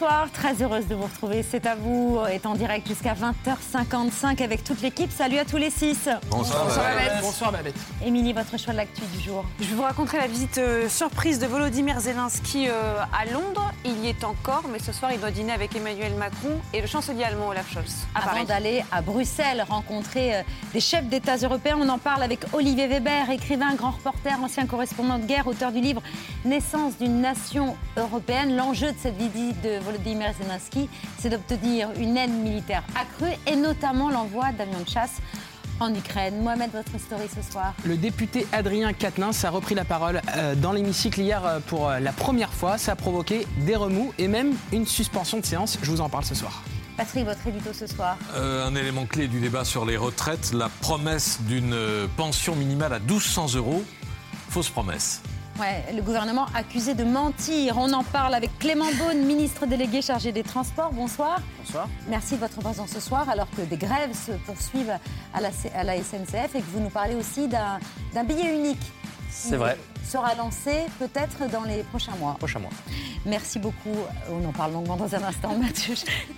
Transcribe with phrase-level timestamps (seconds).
[0.00, 1.42] Bonsoir, très heureuse de vous retrouver.
[1.42, 5.10] C'est à vous, est en direct jusqu'à 20h55 avec toute l'équipe.
[5.10, 6.08] Salut à tous les six.
[6.30, 7.20] Bonsoir, Babette.
[7.20, 7.74] Bonsoir Babette.
[8.06, 9.44] Émilie, votre choix de l'actu du jour.
[9.58, 13.72] Je vais vous raconter la visite euh, surprise de Volodymyr Zelensky euh, à Londres.
[13.84, 16.86] Il y est encore, mais ce soir, il doit dîner avec Emmanuel Macron et le
[16.86, 18.06] chancelier allemand Olaf Scholz.
[18.14, 22.38] À Avant d'aller à Bruxelles rencontrer euh, des chefs d'État européens, on en parle avec
[22.52, 26.02] Olivier Weber, écrivain, grand reporter, ancien correspondant de guerre, auteur du livre
[26.44, 28.56] Naissance d'une nation européenne.
[28.56, 34.10] L'enjeu de cette visite de Volodymyr Zelensky, c'est d'obtenir une aide militaire accrue et notamment
[34.10, 35.16] l'envoi d'avions de chasse
[35.80, 36.42] en Ukraine.
[36.42, 37.72] Mohamed, votre story ce soir.
[37.86, 42.00] Le député Adrien Quatennens a repris la parole euh, dans l'hémicycle hier euh, pour euh,
[42.00, 42.76] la première fois.
[42.76, 45.78] Ça a provoqué des remous et même une suspension de séance.
[45.80, 46.62] Je vous en parle ce soir.
[46.98, 51.38] Patrick, votre édito ce soir Un élément clé du débat sur les retraites, la promesse
[51.42, 51.76] d'une
[52.16, 53.84] pension minimale à 1200 euros.
[54.50, 55.22] Fausse promesse
[55.92, 57.78] le gouvernement accusé de mentir.
[57.78, 60.92] On en parle avec Clément Beaune, ministre délégué chargé des Transports.
[60.92, 61.40] Bonsoir.
[61.58, 61.88] Bonsoir.
[62.08, 64.96] Merci de votre présence ce soir, alors que des grèves se poursuivent
[65.34, 68.92] à la, à la SNCF et que vous nous parlez aussi d'un billet unique.
[69.30, 69.76] C'est vrai.
[70.04, 72.36] Sera lancé peut-être dans les prochains mois.
[72.38, 72.70] Prochains mois.
[73.26, 73.94] Merci beaucoup.
[74.30, 75.94] On en parle longuement dans un instant, Mathieu.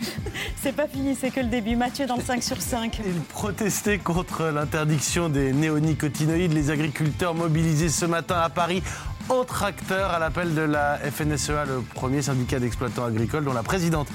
[0.60, 1.76] c'est pas fini, c'est que le début.
[1.76, 3.00] Mathieu dans le 5 sur 5.
[3.06, 6.52] Il protestait contre l'interdiction des néonicotinoïdes.
[6.52, 8.82] Les agriculteurs mobilisés ce matin à Paris
[9.30, 14.08] autre acteur à l'appel de la FNSEA, le premier syndicat d'exploitants agricoles, dont la présidente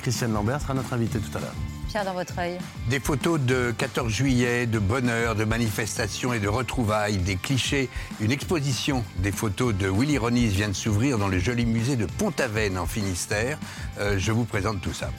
[0.00, 1.54] Christiane Lambert sera notre invitée tout à l'heure.
[1.88, 2.58] Pierre, dans votre œil.
[2.88, 7.90] Des photos de 14 juillet, de bonheur, de manifestations et de retrouvailles, des clichés.
[8.20, 12.06] Une exposition des photos de Willy Ronis vient de s'ouvrir dans le joli musée de
[12.06, 13.58] Pont-Aven en Finistère.
[14.00, 15.10] Euh, je vous présente tout ça.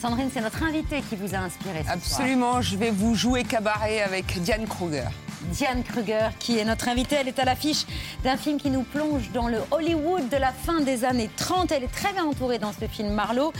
[0.00, 1.82] Sandrine, c'est notre invité qui vous a inspiré.
[1.84, 5.08] Ce Absolument, je vais vous jouer cabaret avec Diane Kruger.
[5.50, 7.16] Diane Kruger, qui est notre invitée.
[7.20, 7.84] Elle est à l'affiche
[8.24, 11.72] d'un film qui nous plonge dans le Hollywood de la fin des années 30.
[11.72, 13.52] Elle est très bien entourée dans ce film Marlowe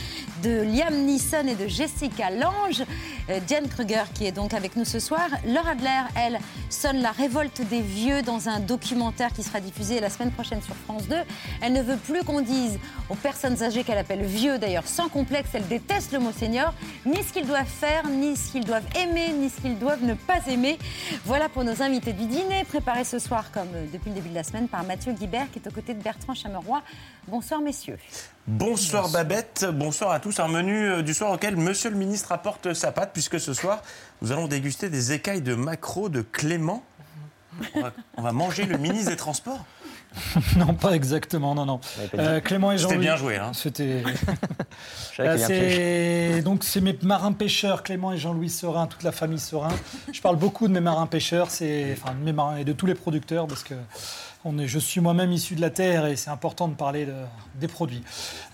[0.43, 2.83] de Liam Neeson et de Jessica Lange.
[3.29, 5.27] Euh, Diane Kruger, qui est donc avec nous ce soir.
[5.47, 6.39] Laura Adler, elle,
[6.69, 10.75] sonne la révolte des vieux dans un documentaire qui sera diffusé la semaine prochaine sur
[10.75, 11.15] France 2.
[11.61, 12.79] Elle ne veut plus qu'on dise
[13.09, 15.49] aux personnes âgées qu'elle appelle vieux, d'ailleurs sans complexe.
[15.53, 16.73] Elle déteste le mot senior,
[17.05, 20.13] ni ce qu'ils doivent faire, ni ce qu'ils doivent aimer, ni ce qu'ils doivent ne
[20.13, 20.77] pas aimer.
[21.25, 24.35] Voilà pour nos invités du dîner, préparé ce soir, comme euh, depuis le début de
[24.35, 26.81] la semaine, par Mathieu Guibert, qui est aux côtés de Bertrand Chameroy.
[27.27, 27.97] Bonsoir, messieurs.
[28.47, 30.39] Bonsoir, Babette, bonsoir à tous.
[30.39, 33.81] Un menu euh, du soir auquel Monsieur le ministre apporte sa patte, puisque ce soir,
[34.21, 36.83] nous allons déguster des écailles de maquereau de Clément.
[38.15, 39.63] On va, manger le ministre des Transports
[40.57, 41.79] non, pas exactement, non, non.
[42.17, 42.89] Euh, Clément et Jean.
[42.89, 43.51] C'était bien joué, hein.
[43.53, 44.03] C'était.
[45.19, 49.69] Euh, donc c'est mes marins pêcheurs, Clément et Jean-Louis Sorin, toute la famille Sorin.
[50.11, 52.87] Je parle beaucoup de mes marins pêcheurs, c'est enfin de mes marins et de tous
[52.87, 53.75] les producteurs parce que
[54.65, 57.07] je suis moi-même issu de la terre et c'est important de parler
[57.55, 58.03] des produits.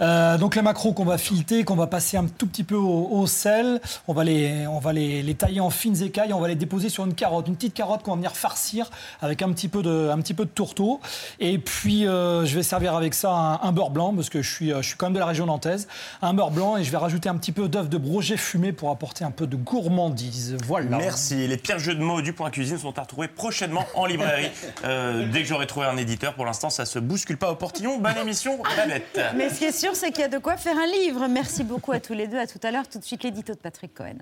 [0.02, 3.26] Euh, donc les macros qu'on va fileter, qu'on va passer un tout petit peu au,
[3.28, 6.90] sel, on va, les, on va les, tailler en fines écailles, on va les déposer
[6.90, 8.90] sur une carotte, une petite carotte qu'on va venir farcir
[9.22, 11.00] avec un petit peu de, un petit peu de tourteau.
[11.40, 14.70] Et puis euh, je vais servir avec ça un, beurre blanc parce que je suis,
[14.70, 15.88] je suis quand même de la région nantaise.
[16.22, 18.90] Un beurre blanc et je vais rajouter un petit peu d'œuf de brogé fumé pour
[18.92, 20.58] apporter un peu de gourmandise.
[20.66, 20.98] Voilà.
[20.98, 21.48] Merci.
[21.48, 24.50] Les pires jeux de mots du point cuisine sont à retrouver prochainement en librairie.
[24.84, 26.34] Euh, dès que j'aurai trouvé un éditeur.
[26.36, 27.98] Pour l'instant, ça se bouscule pas au portillon.
[28.00, 29.20] Bonne émission, Babette.
[29.36, 31.28] Mais ce qui est sûr, c'est qu'il y a de quoi faire un livre.
[31.28, 32.40] Merci beaucoup à tous les deux.
[32.40, 32.88] À tout à l'heure.
[32.88, 34.18] Tout de suite, l'édito de Patrick Cohen.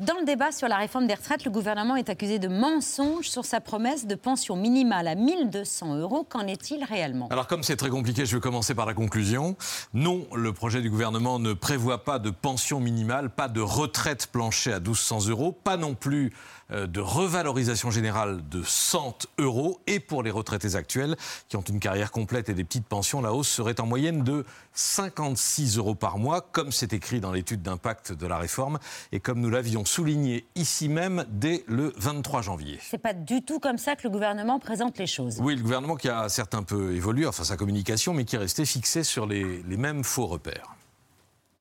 [0.00, 3.44] Dans le débat sur la réforme des retraites, le gouvernement est accusé de mensonge sur
[3.44, 6.24] sa promesse de pension minimale à 1200 euros.
[6.26, 7.28] Qu'en est-il réellement?
[7.28, 9.56] Alors comme c'est très compliqué, je vais commencer par la conclusion.
[9.92, 14.72] Non, le projet du gouvernement ne prévoit pas de pension minimale, pas de retraite planchée
[14.72, 16.32] à 1200 euros, pas non plus
[16.70, 19.80] de revalorisation générale de 100 euros.
[19.86, 21.16] Et pour les retraités actuels
[21.48, 24.44] qui ont une carrière complète et des petites pensions, la hausse serait en moyenne de
[24.72, 28.78] 56 euros par mois, comme c'est écrit dans l'étude d'impact de la réforme
[29.12, 32.78] et comme nous l'avions souligné ici même dès le 23 janvier.
[32.82, 35.38] C'est pas du tout comme ça que le gouvernement présente les choses.
[35.40, 38.38] Oui, le gouvernement qui a certes un peu évolué, enfin sa communication, mais qui est
[38.38, 40.74] resté fixé sur les, les mêmes faux repères.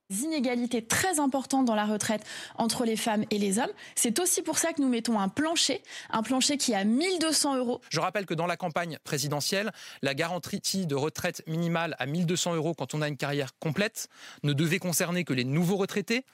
[0.10, 2.26] Inégalités très importantes dans la retraite
[2.56, 3.72] entre les femmes et les hommes.
[3.96, 7.58] C'est aussi pour ça que nous mettons un plancher, un plancher qui est à 1200
[7.58, 7.82] euros.
[7.90, 9.72] Je rappelle que dans la campagne présidentielle,
[10.02, 14.10] la garantie de retraite minimale à 1200 euros quand on a une carrière complète
[14.44, 16.26] ne devait concerner que les nouveaux retraités.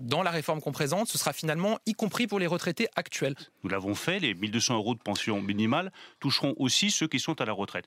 [0.00, 3.36] Dans la réforme qu'on présente, ce sera finalement y compris pour les retraités actuels.
[3.62, 7.44] Nous l'avons fait, les 1200 euros de pension minimale toucheront aussi ceux qui sont à
[7.44, 7.86] la retraite.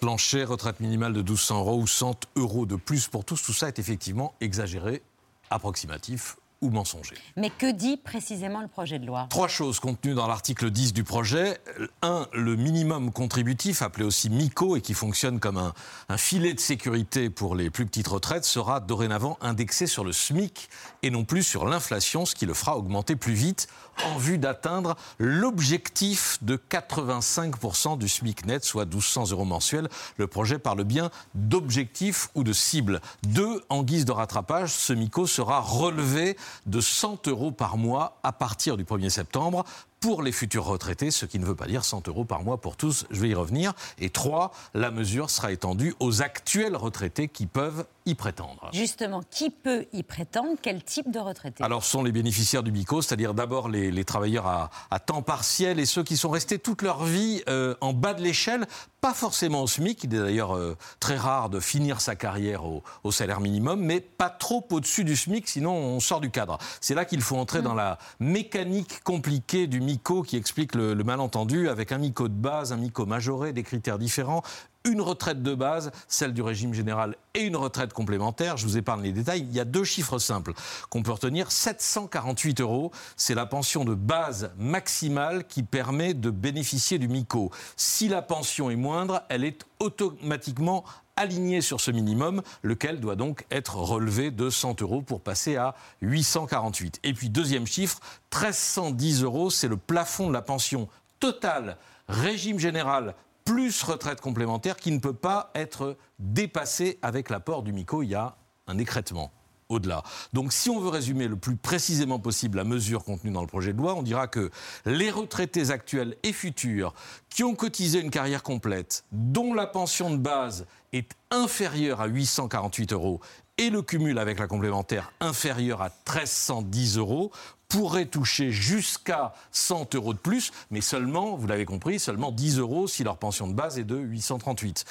[0.00, 3.68] Plancher, retraite minimale de 1200 euros ou 100 euros de plus pour tous, tout ça
[3.68, 5.02] est effectivement exagéré,
[5.50, 7.16] approximatif ou mensonger.
[7.36, 9.26] Mais que dit précisément le projet de loi?
[9.30, 11.58] Trois choses contenues dans l'article 10 du projet.
[12.02, 15.72] Un, le minimum contributif, appelé aussi MICO et qui fonctionne comme un,
[16.08, 20.68] un, filet de sécurité pour les plus petites retraites, sera dorénavant indexé sur le SMIC
[21.02, 23.68] et non plus sur l'inflation, ce qui le fera augmenter plus vite
[24.04, 29.88] en vue d'atteindre l'objectif de 85% du SMIC net, soit 1200 euros mensuels.
[30.16, 33.00] Le projet parle bien d'objectif ou de cible.
[33.24, 36.36] Deux, en guise de rattrapage, ce MICO sera relevé
[36.66, 39.64] de 100 euros par mois à partir du 1er septembre
[40.00, 42.76] pour les futurs retraités, ce qui ne veut pas dire 100 euros par mois pour
[42.76, 43.72] tous, je vais y revenir.
[43.98, 48.70] Et trois, la mesure sera étendue aux actuels retraités qui peuvent y prétendre.
[48.72, 50.56] Justement, qui peut y prétendre?
[50.62, 54.04] Quel type de retraités Alors, ce sont les bénéficiaires du MICO, c'est-à-dire d'abord les, les,
[54.04, 57.92] travailleurs à, à, temps partiel et ceux qui sont restés toute leur vie euh, en
[57.92, 58.66] bas de l'échelle,
[59.00, 62.82] pas forcément au SMIC, il est d'ailleurs euh, très rare de finir sa carrière au,
[63.04, 66.58] au, salaire minimum, mais pas trop au-dessus du SMIC, sinon on sort du cadre.
[66.80, 67.64] C'est là qu'il faut entrer mmh.
[67.64, 72.34] dans la mécanique compliquée du MICO qui explique le, le, malentendu, avec un MICO de
[72.34, 74.42] base, un MICO majoré, des critères différents,
[74.84, 78.58] une retraite de base, celle du régime général, et une retraite complémentaire.
[78.58, 79.40] Je vous épargne les détails.
[79.40, 80.52] Il y a deux chiffres simples
[80.90, 81.50] qu'on peut retenir.
[81.50, 87.50] 748 euros, c'est la pension de base maximale qui permet de bénéficier du MICO.
[87.76, 90.84] Si la pension est moindre, elle est automatiquement
[91.18, 95.74] alignée sur ce minimum, lequel doit donc être relevé de 100 euros pour passer à
[96.00, 97.00] 848.
[97.02, 97.98] Et puis deuxième chiffre,
[98.32, 100.88] 1310 euros, c'est le plafond de la pension
[101.18, 101.76] totale
[102.08, 108.02] régime général plus retraite complémentaire qui ne peut pas être dépassé avec l'apport du MICO.
[108.02, 108.36] Il y a
[108.66, 109.32] un écrètement
[109.68, 110.02] au-delà.
[110.32, 113.72] Donc si on veut résumer le plus précisément possible la mesure contenue dans le projet
[113.72, 114.50] de loi, on dira que
[114.86, 116.94] les retraités actuels et futurs
[117.28, 122.92] qui ont cotisé une carrière complète, dont la pension de base est inférieure à 848
[122.92, 123.20] euros
[123.58, 127.32] et le cumul avec la complémentaire inférieur à 1310 euros
[127.68, 132.86] pourraient toucher jusqu'à 100 euros de plus, mais seulement, vous l'avez compris, seulement 10 euros
[132.86, 134.86] si leur pension de base est de 838.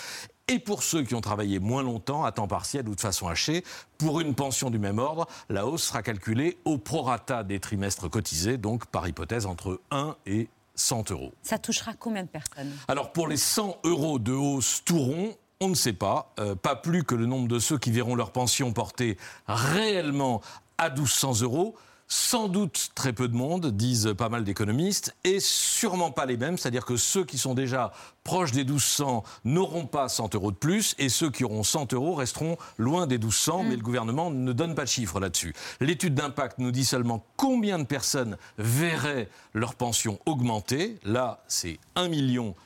[0.50, 3.66] Et pour ceux qui ont travaillé moins longtemps, à temps partiel ou de façon hachée,
[3.98, 8.58] pour une pension du même ordre, la hausse sera calculée au prorata des trimestres cotisés,
[8.58, 11.34] donc par hypothèse entre 1 et 100 euros.
[11.44, 12.72] Ça touchera combien de personnes?
[12.88, 16.76] Alors pour les 100 euros de hausse tout rond, on ne sait pas, euh, pas
[16.76, 19.18] plus que le nombre de ceux qui verront leur pension portée
[19.48, 20.42] réellement
[20.78, 21.76] à 1200 euros.
[22.10, 26.58] Sans doute très peu de monde, disent pas mal d'économistes, et sûrement pas les mêmes,
[26.58, 27.92] c'est-à-dire que ceux qui sont déjà
[28.24, 32.16] proches des 1200 n'auront pas 100 euros de plus, et ceux qui auront 100 euros
[32.16, 33.68] resteront loin des 1200, mm.
[33.68, 35.54] mais le gouvernement ne donne pas de chiffres là-dessus.
[35.82, 41.00] L'étude d'impact nous dit seulement combien de personnes verraient leur pension augmenter.
[41.04, 42.08] Là, c'est 1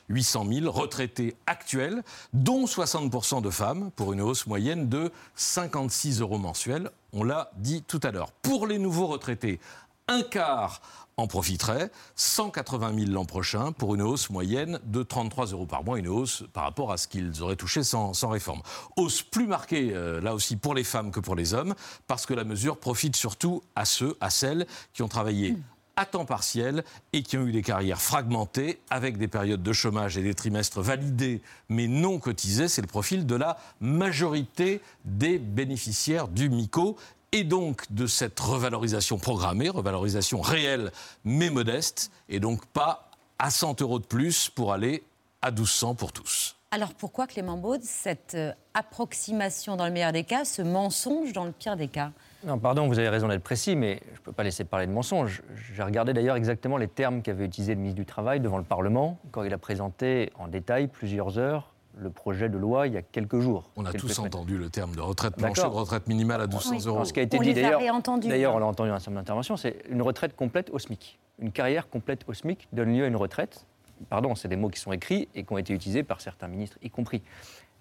[0.08, 6.38] 800 000 retraités actuels, dont 60% de femmes, pour une hausse moyenne de 56 euros
[6.38, 8.32] mensuels on l'a dit tout à l'heure.
[8.32, 9.60] Pour les nouveaux retraités,
[10.08, 10.80] un quart
[11.18, 15.98] en profiterait, 180 000 l'an prochain, pour une hausse moyenne de 33 euros par mois,
[15.98, 18.62] une hausse par rapport à ce qu'ils auraient touché sans, réforme.
[18.96, 21.74] Hausse plus marquée, euh, là aussi, pour les femmes que pour les hommes,
[22.06, 25.56] parce que la mesure profite surtout à ceux, à celles qui ont travaillé
[25.96, 30.16] à temps partiel et qui ont eu des carrières fragmentées avec des périodes de chômage
[30.16, 32.68] et des trimestres validés mais non cotisés.
[32.68, 36.96] C'est le profil de la majorité des bénéficiaires du MICO
[37.32, 40.92] et donc de cette revalorisation programmée, revalorisation réelle
[41.24, 45.02] mais modeste, et donc pas à 100 euros de plus pour aller
[45.40, 46.56] à 1200 pour tous.
[46.70, 51.44] Alors pourquoi Clément Baud, cette euh, approximation dans le meilleur des cas, ce mensonge dans
[51.44, 52.12] le pire des cas?
[52.44, 54.92] Non, pardon, vous avez raison d'être précis, mais je ne peux pas laisser parler de
[54.92, 55.42] mensonge.
[55.74, 59.18] J'ai regardé d'ailleurs exactement les termes qu'avait utilisé le ministre du Travail devant le Parlement
[59.30, 63.02] quand il a présenté en détail plusieurs heures le projet de loi il y a
[63.02, 63.70] quelques jours.
[63.76, 66.82] On a tous entendu le terme de retraite plancher, de retraite minimale à 1200 oui.
[66.86, 67.04] euros.
[67.04, 67.80] Ce qui a été on dit d'ailleurs,
[68.22, 71.18] d'ailleurs on l'a entendu dans un certain d'intervention, c'est une retraite complète au SMIC.
[71.38, 73.66] Une carrière complète au SMIC donne lieu à une retraite.
[74.08, 76.78] Pardon, c'est des mots qui sont écrits et qui ont été utilisés par certains ministres,
[76.82, 77.22] y compris.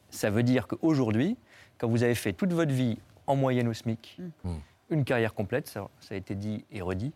[0.10, 1.38] Ça veut dire qu'aujourd'hui,
[1.78, 4.50] quand vous avez fait toute votre vie en moyenne au SMIC, mmh
[4.90, 7.14] une carrière complète, ça, ça a été dit et redit.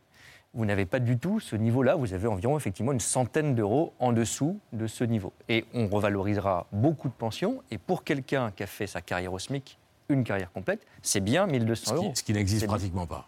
[0.53, 4.13] Vous n'avez pas du tout ce niveau-là, vous avez environ effectivement une centaine d'euros en
[4.13, 5.33] dessous de ce niveau.
[5.49, 9.39] Et on revalorisera beaucoup de pensions, et pour quelqu'un qui a fait sa carrière au
[9.39, 12.09] SMIC, une carrière complète, c'est bien 1200 Ce euros.
[12.11, 13.27] qui, ce qui n'existe pratiquement pas.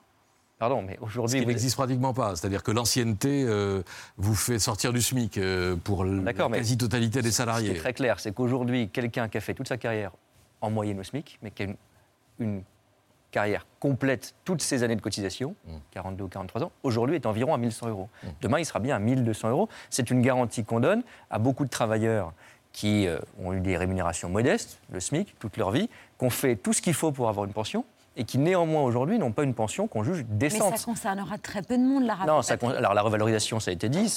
[0.60, 2.38] Pardon, mais Ce aujourd'hui, qui vous- n'existe pratiquement pas.
[2.38, 3.84] C'est-à-dire que l'ancienneté euh,
[4.16, 7.72] vous fait sortir du SMIC euh, pour la quasi-totalité des ce qui salariés.
[7.72, 10.12] est très clair, c'est qu'aujourd'hui, quelqu'un qui a fait toute sa carrière
[10.62, 11.76] en moyenne au SMIC, mais qui a une,
[12.39, 12.63] une
[13.32, 15.72] carrière complète, toutes ses années de cotisation, Mm.
[15.91, 18.10] 42 ou 43 ans, aujourd'hui est environ à 1100 euros.
[18.41, 19.70] Demain, il sera bien à 1200 euros.
[19.89, 22.34] C'est une garantie qu'on donne à beaucoup de travailleurs
[22.72, 26.74] qui euh, ont eu des rémunérations modestes, le SMIC, toute leur vie, qu'on fait tout
[26.74, 29.88] ce qu'il faut pour avoir une pension et qui néanmoins aujourd'hui n'ont pas une pension
[29.88, 30.75] qu'on juge Mais décente.
[30.77, 33.74] ça concernera très peu de monde, la Non, ça con- alors la revalorisation, ça a
[33.74, 34.12] été dit,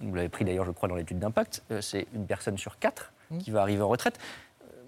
[0.00, 3.12] vous l'avez pris d'ailleurs, je crois, dans l'étude d'impact, euh, c'est une personne sur quatre
[3.40, 4.18] qui va arriver en retraite.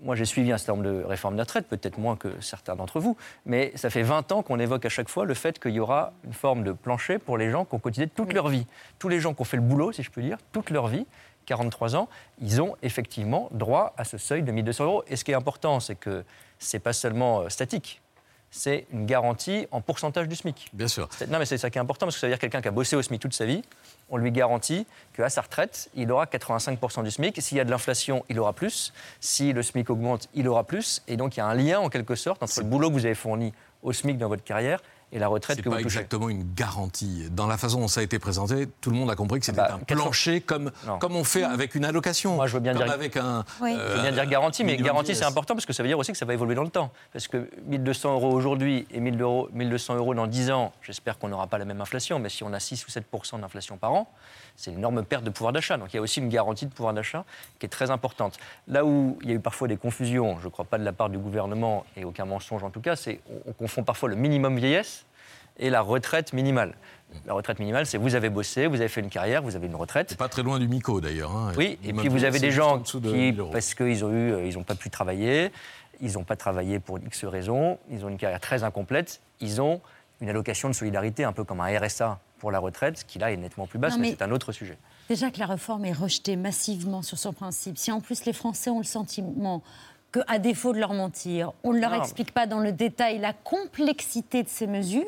[0.04, 3.00] Moi, j'ai suivi un certain nombre de réformes de retraite, peut-être moins que certains d'entre
[3.00, 5.80] vous, mais ça fait 20 ans qu'on évoque à chaque fois le fait qu'il y
[5.80, 8.66] aura une forme de plancher pour les gens qui ont cotisé toute leur vie.
[8.98, 11.06] Tous les gens qui ont fait le boulot, si je peux dire, toute leur vie,
[11.46, 15.04] 43 ans, ils ont effectivement droit à ce seuil de 1200 euros.
[15.08, 16.22] Et ce qui est important, c'est que
[16.58, 18.02] c'est pas seulement euh, statique,
[18.54, 20.70] c'est une garantie en pourcentage du SMIC.
[20.72, 21.08] Bien sûr.
[21.28, 22.68] Non, mais c'est ça qui est important, parce que ça veut dire que quelqu'un qui
[22.68, 23.62] a bossé au SMIC toute sa vie,
[24.10, 27.42] on lui garantit qu'à sa retraite, il aura 85% du SMIC.
[27.42, 28.92] S'il y a de l'inflation, il aura plus.
[29.18, 31.02] Si le SMIC augmente, il aura plus.
[31.08, 33.06] Et donc, il y a un lien, en quelque sorte, entre le boulot que vous
[33.06, 34.80] avez fourni au SMIC dans votre carrière
[35.12, 37.28] et la retraite C'est que vous pas exactement une garantie.
[37.30, 39.58] Dans la façon dont ça a été présenté, tout le monde a compris que c'était
[39.58, 40.98] bah, un 80 plancher comme, Non.
[40.98, 42.34] comme on fait avec une allocation.
[42.36, 43.44] Moi, je veux bien dire- avec un.
[43.60, 43.74] Oui.
[43.76, 46.12] Je veux bien dire garantie, mais garantie, c'est important parce que ça veut dire aussi
[46.12, 46.90] que ça va évoluer dans le temps.
[47.12, 51.28] Parce que 1200 euros aujourd'hui et 1000 euros- 1200 euros dans 10 ans, j'espère qu'on
[51.28, 54.08] n'aura pas la même inflation, mais si on a 6 ou 7% d'inflation par an,
[54.56, 55.76] c'est une énorme perte de pouvoir d'achat.
[55.76, 57.24] Donc il y a aussi une garantie de pouvoir d'achat
[57.58, 58.38] qui est très importante.
[58.68, 60.92] Là où il y a eu parfois des confusions, je ne crois pas de la
[60.92, 64.16] part du gouvernement et aucun mensonge en tout cas, c'est on, on confond parfois le
[64.16, 65.04] minimum vieillesse
[65.58, 66.74] et la retraite minimale.
[67.26, 69.76] La retraite minimale, c'est vous avez bossé, vous avez fait une carrière, vous avez une
[69.76, 70.16] retraite.
[70.16, 71.30] Pas très loin du MICO d'ailleurs.
[71.36, 71.52] hein.
[71.56, 73.50] Oui, et puis vous avez des gens de qui, 1000 euros.
[73.52, 75.52] parce qu'ils ont eu, euh, ils n'ont pas pu travailler,
[76.00, 79.80] ils n'ont pas travaillé pour X raisons, ils ont une carrière très incomplète, ils ont
[80.20, 83.36] une allocation de solidarité, un peu comme un RSA pour la retraite, qui là est
[83.36, 84.78] nettement plus basse, Non, mais, mais- c'est un autre sujet.
[85.08, 88.70] Déjà que la réforme est rejetée massivement sur son principe, si en plus les Français
[88.70, 89.62] ont le sentiment
[90.12, 92.02] qu'à défaut de leur mentir, on ne leur Non.
[92.02, 95.04] explique pas dans le détail la complexité de ces mesures,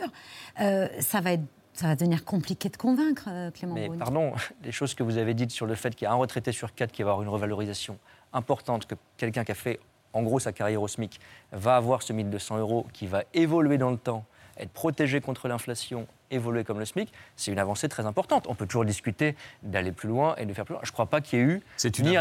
[0.60, 4.32] euh, ça, va être, ça va devenir compliqué de convaincre, euh, Clément Mais pardon,
[4.64, 6.74] les choses que vous avez dites sur le fait qu'il y a un retraité sur
[6.74, 7.98] quatre qui va avoir une revalorisation
[8.32, 9.78] importante, que quelqu'un qui a fait
[10.12, 11.20] en gros sa carrière au SMIC
[11.52, 14.24] va avoir ce 1200 euros qui va évoluer dans le temps,
[14.58, 18.46] être protégé contre l'inflation, évoluer comme le SMIC, c'est une avancée très importante.
[18.48, 20.80] On peut toujours discuter d'aller plus loin et de faire plus loin.
[20.84, 21.62] Je ne crois pas qu'il y ait eu
[22.02, 22.16] ni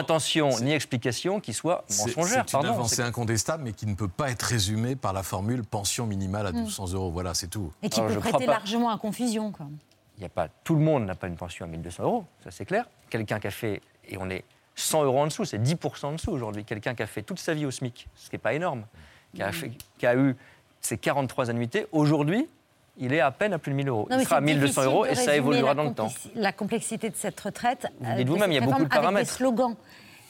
[0.57, 2.43] c'est- ni explication qui soit mensongère.
[2.47, 5.63] c'est une Pardon, avancée incontestable, mais qui ne peut pas être résumée par la formule
[5.63, 6.55] pension minimale à Hmm.
[6.61, 7.11] 1200 euros.
[7.11, 7.71] Voilà, c'est tout.
[7.81, 9.51] Et qui Alors, peut prêter largement à confusion.
[9.51, 9.67] Quoi.
[10.17, 12.51] Il y a pas, tout le monde n'a pas une pension à 1200 euros, ça
[12.51, 12.85] c'est clair.
[13.09, 14.43] Quelqu'un qui a fait, et on est
[14.75, 16.63] 100 euros en dessous, c'est 10% en dessous aujourd'hui.
[16.65, 18.85] Quelqu'un qui a fait toute sa vie au SMIC, ce qui n'est pas énorme,
[19.33, 20.35] qui a, fait- qui a eu
[20.81, 22.47] ses 43 annuités, aujourd'hui,
[22.97, 24.07] il est à peine à plus de 1000 euros.
[24.09, 26.11] Non, il sera à c'est 1200 difficile euros et ça évoluera dans le temps.
[26.35, 27.87] La complexité de cette retraite.
[27.99, 29.31] Vous euh, dites vous-même, il y a beaucoup de paramètres.
[29.31, 29.75] slogans.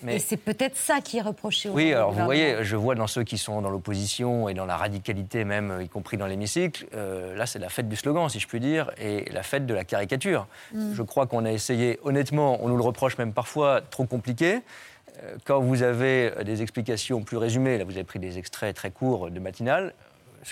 [0.04, 3.08] Mais- Et c'est peut-être ça qui est reproché Oui, alors vous voyez, je vois dans
[3.08, 7.36] ceux qui sont dans l'opposition et dans la radicalité même, y compris dans l'hémicycle, euh,
[7.36, 9.86] là c'est la fête du slogan, si je puis dire, et la fête de la
[9.86, 10.48] caricature.
[10.74, 10.94] Mm.
[10.94, 14.60] Je crois qu'on a essayé, honnêtement, on nous le reproche même parfois, trop compliqué.
[15.24, 18.92] Euh, Quand vous avez des explications plus résumées, là vous avez pris des extraits très
[18.92, 19.94] courts de matinale,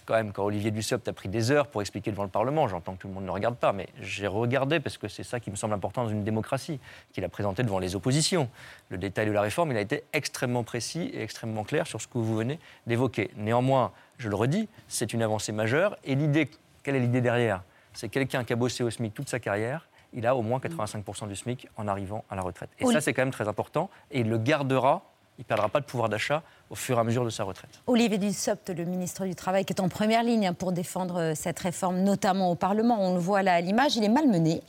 [0.02, 2.94] quand même quand Olivier Dussopt a pris des heures pour expliquer devant le Parlement, j'entends
[2.96, 5.52] que tout le monde ne regarde pas, mais j'ai regardé parce que c'est ça qui
[5.52, 6.80] me semble important dans une démocratie,
[7.14, 8.50] qu'il a présenté devant les oppositions.
[8.90, 12.08] Le détail de la réforme, il a été extrêmement précis et extrêmement clair sur ce
[12.08, 13.32] que vous venez d'évoquer.
[13.38, 15.98] Néanmoins, je le redis, c'est une avancée majeure.
[16.04, 16.50] Et l'idée,
[16.84, 17.62] quelle est l'idée derrière?
[17.94, 21.28] C'est quelqu'un qui a bossé au SMIC toute sa carrière, il a au moins 85%
[21.28, 22.70] du SMIC en arrivant à la retraite.
[22.80, 22.94] Et Oui.
[22.94, 23.90] ça, c'est quand même très important.
[24.12, 25.04] Et il le gardera,
[25.40, 27.70] il ne perdra pas de pouvoir d'achat au fur et à mesure de sa retraite.
[27.86, 31.34] Olivier Dussopt, le ministre du Travail, qui est en première ligne hein, pour défendre euh,
[31.36, 34.64] cette réforme, notamment au Parlement, on le voit là à l'image, il est malmené.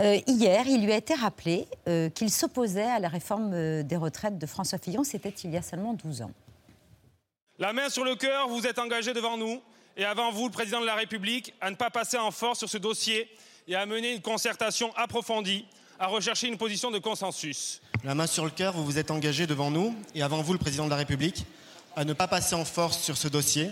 [0.00, 4.38] Euh, hier, il lui a été rappelé euh, qu'il s'opposait à la réforme des retraites
[4.38, 5.04] de François Fillon.
[5.04, 6.30] C'était il y a seulement 12 ans.
[7.58, 9.60] La main sur le cœur, vous êtes engagé devant nous
[9.98, 12.68] et avant vous, le président de la République, à ne pas passer en force sur
[12.70, 13.28] ce dossier
[13.68, 15.66] et à mener une concertation approfondie,
[15.98, 17.82] à rechercher une position de consensus.
[18.04, 20.58] La main sur le cœur, vous vous êtes engagé devant nous et avant vous, le
[20.58, 21.46] président de la République,
[21.94, 23.70] à ne pas passer en force sur ce dossier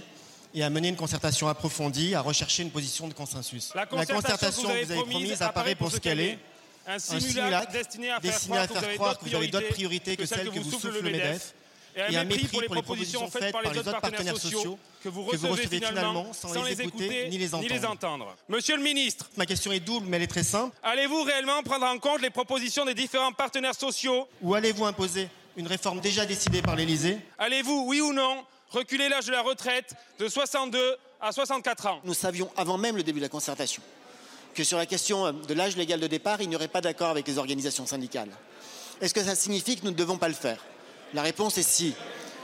[0.55, 3.73] et à mener une concertation approfondie, à rechercher une position de consensus.
[3.75, 6.39] La concertation, que vous avez promise apparaît pour ce qu'elle est.
[6.87, 8.21] Un simulacre simulacre destiné à
[8.69, 11.55] faire croire que vous avez d'autres priorités que celles que vous souffle le MEDEF
[12.09, 15.81] et un mépris pour les propositions faites par les autres partenaires sociaux que vous recevez
[15.81, 18.37] finalement sans les écouter ni les entendre.
[18.49, 20.77] Monsieur le ministre, Ma question est double, mais elle est très simple.
[20.83, 24.29] allez-vous réellement prendre en compte les propositions des différents partenaires sociaux?
[24.43, 27.19] Ou allez-vous imposer une réforme déjà décidée par l'Élysée?
[27.39, 32.01] Allez-vous, oui ou non, reculer l'âge de la retraite de 62 à 64 ans?
[32.05, 33.83] Nous savions avant même le début de la concertation
[34.55, 37.27] que sur la question de l'âge légal de départ, il n'y aurait pas d'accord avec
[37.29, 38.31] les organisations syndicales.
[39.01, 40.59] Est-ce que ça signifie que nous ne devons pas le faire?
[41.15, 41.95] La réponse est si.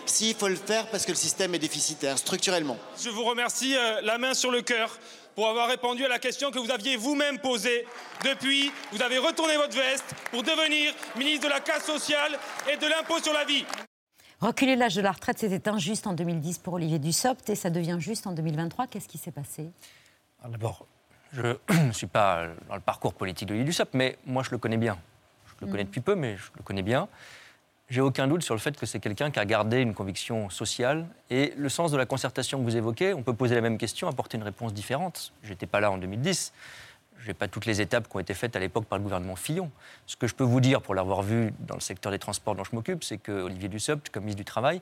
[0.06, 2.76] Si, il faut le faire parce que le système est déficitaire structurellement.
[3.02, 4.96] Je vous remercie euh, la main sur le cœur
[5.35, 7.85] pour avoir répondu à la question que vous aviez vous-même posée.
[8.25, 12.38] Depuis, vous avez retourné votre veste pour devenir ministre de la casse sociale
[12.73, 13.64] et de l'impôt sur la vie.
[14.40, 17.96] Reculer l'âge de la retraite, c'était injuste en 2010 pour Olivier Dussopt et ça devient
[17.99, 18.87] juste en 2023.
[18.87, 19.70] Qu'est-ce qui s'est passé?
[20.46, 20.87] D'abord,
[21.32, 24.58] je ne suis pas dans le parcours politique de Olivier Dussopt, mais moi je le
[24.58, 24.96] connais bien.
[25.61, 25.87] Je le connais Mm.
[25.87, 27.08] depuis peu, mais je le connais bien.
[27.88, 31.06] J'ai aucun doute sur le fait que c'est quelqu'un qui a gardé une conviction sociale.
[31.30, 34.08] Et le sens de la concertation que vous évoquez, on peut poser la même question,
[34.08, 35.32] apporter une réponse différente.
[35.44, 36.52] J'étais pas là en 2010.
[37.18, 39.36] Je n'ai pas toutes les étapes qui ont été faites à l'époque par le gouvernement
[39.36, 39.70] Fillon.
[40.06, 42.64] Ce que je peux vous dire, pour l'avoir vu dans le secteur des transports dont
[42.64, 44.80] je m'occupe, c'est que Olivier Dussopt, comme ministre du Travail,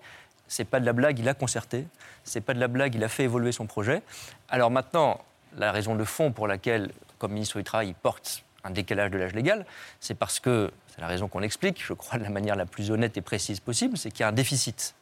[0.49, 1.87] c'est pas de la blague, il a concerté.
[2.23, 4.02] C'est pas de la blague, il a fait évoluer son projet.
[4.49, 5.20] Alors maintenant,
[5.58, 9.18] la raison de fond pour laquelle, comme ministre du Travail, il porte un décalage de
[9.18, 9.66] l'âge légal,
[10.00, 12.90] c'est parce que, c'est la raison qu'on explique, je crois de la manière la plus
[12.90, 14.94] honnête et précise possible, c'est qu'il y a un déficit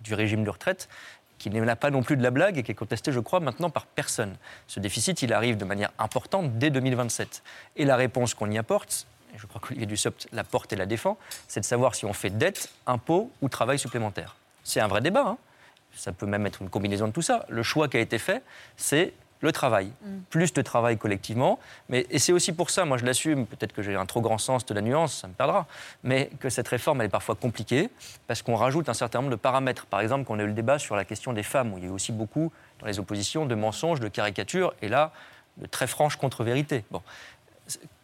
[0.00, 0.88] du régime de retraite
[1.38, 3.68] qui n'est pas non plus de la blague et qui est contesté, je crois, maintenant
[3.68, 4.36] par personne.
[4.68, 7.42] Ce déficit, il arrive de manière importante dès 2027.
[7.76, 10.86] Et la réponse qu'on y apporte, et je crois qu'Olivier Dussopt la porte et la
[10.86, 14.36] défend, c'est de savoir si on fait dette, impôt ou travail supplémentaire.
[14.64, 15.24] C'est un vrai débat.
[15.26, 15.38] hein.
[15.94, 17.44] Ça peut même être une combinaison de tout ça.
[17.48, 18.42] Le choix qui a été fait,
[18.78, 19.90] c'est le travail.
[20.30, 21.58] Plus de travail collectivement.
[21.88, 24.38] Mais, et c'est aussi pour ça, moi je l'assume, peut-être que j'ai un trop grand
[24.38, 25.66] sens de la nuance, ça me perdra,
[26.02, 27.90] mais que cette réforme, elle est parfois compliquée,
[28.26, 29.86] parce qu'on rajoute un certain nombre de paramètres.
[29.86, 31.86] Par exemple, qu'on a eu le débat sur la question des femmes, où il y
[31.86, 35.12] a eu aussi beaucoup, dans les oppositions, de mensonges, de caricatures, et là,
[35.58, 36.84] de très franches contre-vérités.
[36.90, 37.02] Bon.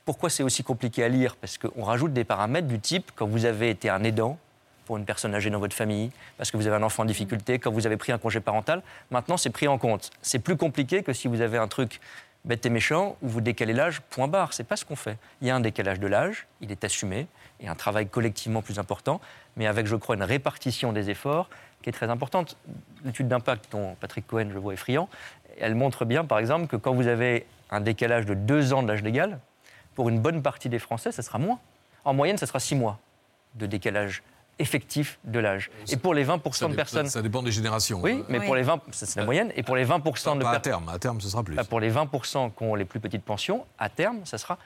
[0.05, 1.37] Pourquoi c'est aussi compliqué à lire?
[1.37, 4.39] Parce qu'on rajoute des paramètres du type, quand vous avez été un aidant,
[4.85, 7.59] pour une personne âgée dans votre famille, parce que vous avez un enfant en difficulté,
[7.59, 8.83] quand vous avez pris un congé parental.
[9.11, 10.11] Maintenant, c'est pris en compte.
[10.23, 12.01] C'est plus compliqué que si vous avez un truc
[12.45, 14.53] bête et méchant où vous décalez l'âge, point barre.
[14.53, 15.17] C'est pas ce qu'on fait.
[15.41, 17.27] Il y a un décalage de l'âge, il est assumé,
[17.61, 19.21] et un travail collectivement plus important,
[19.57, 21.49] mais avec, je crois, une répartition des efforts
[21.83, 22.57] qui est très importante.
[23.05, 25.09] L'étude d'impact dont Patrick Cohen, je vois, est friand,
[25.61, 28.89] elle montre bien, par exemple, que quand vous avez un décalage de deux ans de
[28.89, 29.39] l'âge légal,
[29.95, 31.59] pour une bonne partie des Français, ça sera moins.
[32.05, 32.99] En moyenne, ça sera six mois
[33.55, 34.23] de décalage
[34.59, 35.71] effectif de l'âge.
[35.91, 37.07] Et pour les 20% Ça de personnes...
[37.09, 38.01] Ça dépend des générations.
[38.01, 39.53] Oui, mais pour les 20, ça, c'est la moyenne.
[39.57, 41.55] Et pour les 20% de Pas à terme, à terme, ce sera plus.
[41.57, 44.59] bah, pour les 20% qui ont les plus petites pensions, à terme, ça sera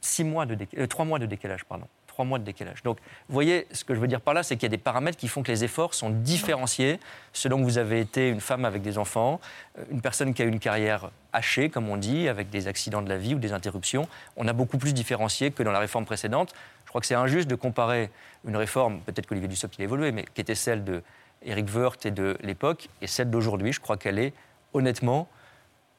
[0.00, 1.64] 6 mois de déca- euh, 3 mois de décalage.
[1.64, 1.86] Pardon.
[2.06, 2.82] 3 mois de décalage.
[2.82, 2.96] Donc,
[3.28, 5.18] vous voyez, ce que je veux dire par là, c'est qu'il y a des paramètres
[5.18, 6.98] qui font que les efforts sont différenciés
[7.34, 9.38] selon que vous avez été une femme avec des enfants,
[9.78, 13.02] euh, une personne qui a eu une carrière hachée, comme on dit, avec des accidents
[13.02, 14.08] de la vie ou des interruptions.
[14.36, 16.54] On a beaucoup plus différencié que dans la réforme précédente.
[16.96, 18.08] Crois que c'est injuste de comparer
[18.46, 21.02] une réforme, peut-être qu'Olivier Dussopt a évolué, mais qui était celle de
[21.42, 23.70] Éric Woerth et de l'époque, et celle d'aujourd'hui.
[23.74, 24.32] Je crois qu'elle est,
[24.72, 25.28] honnêtement,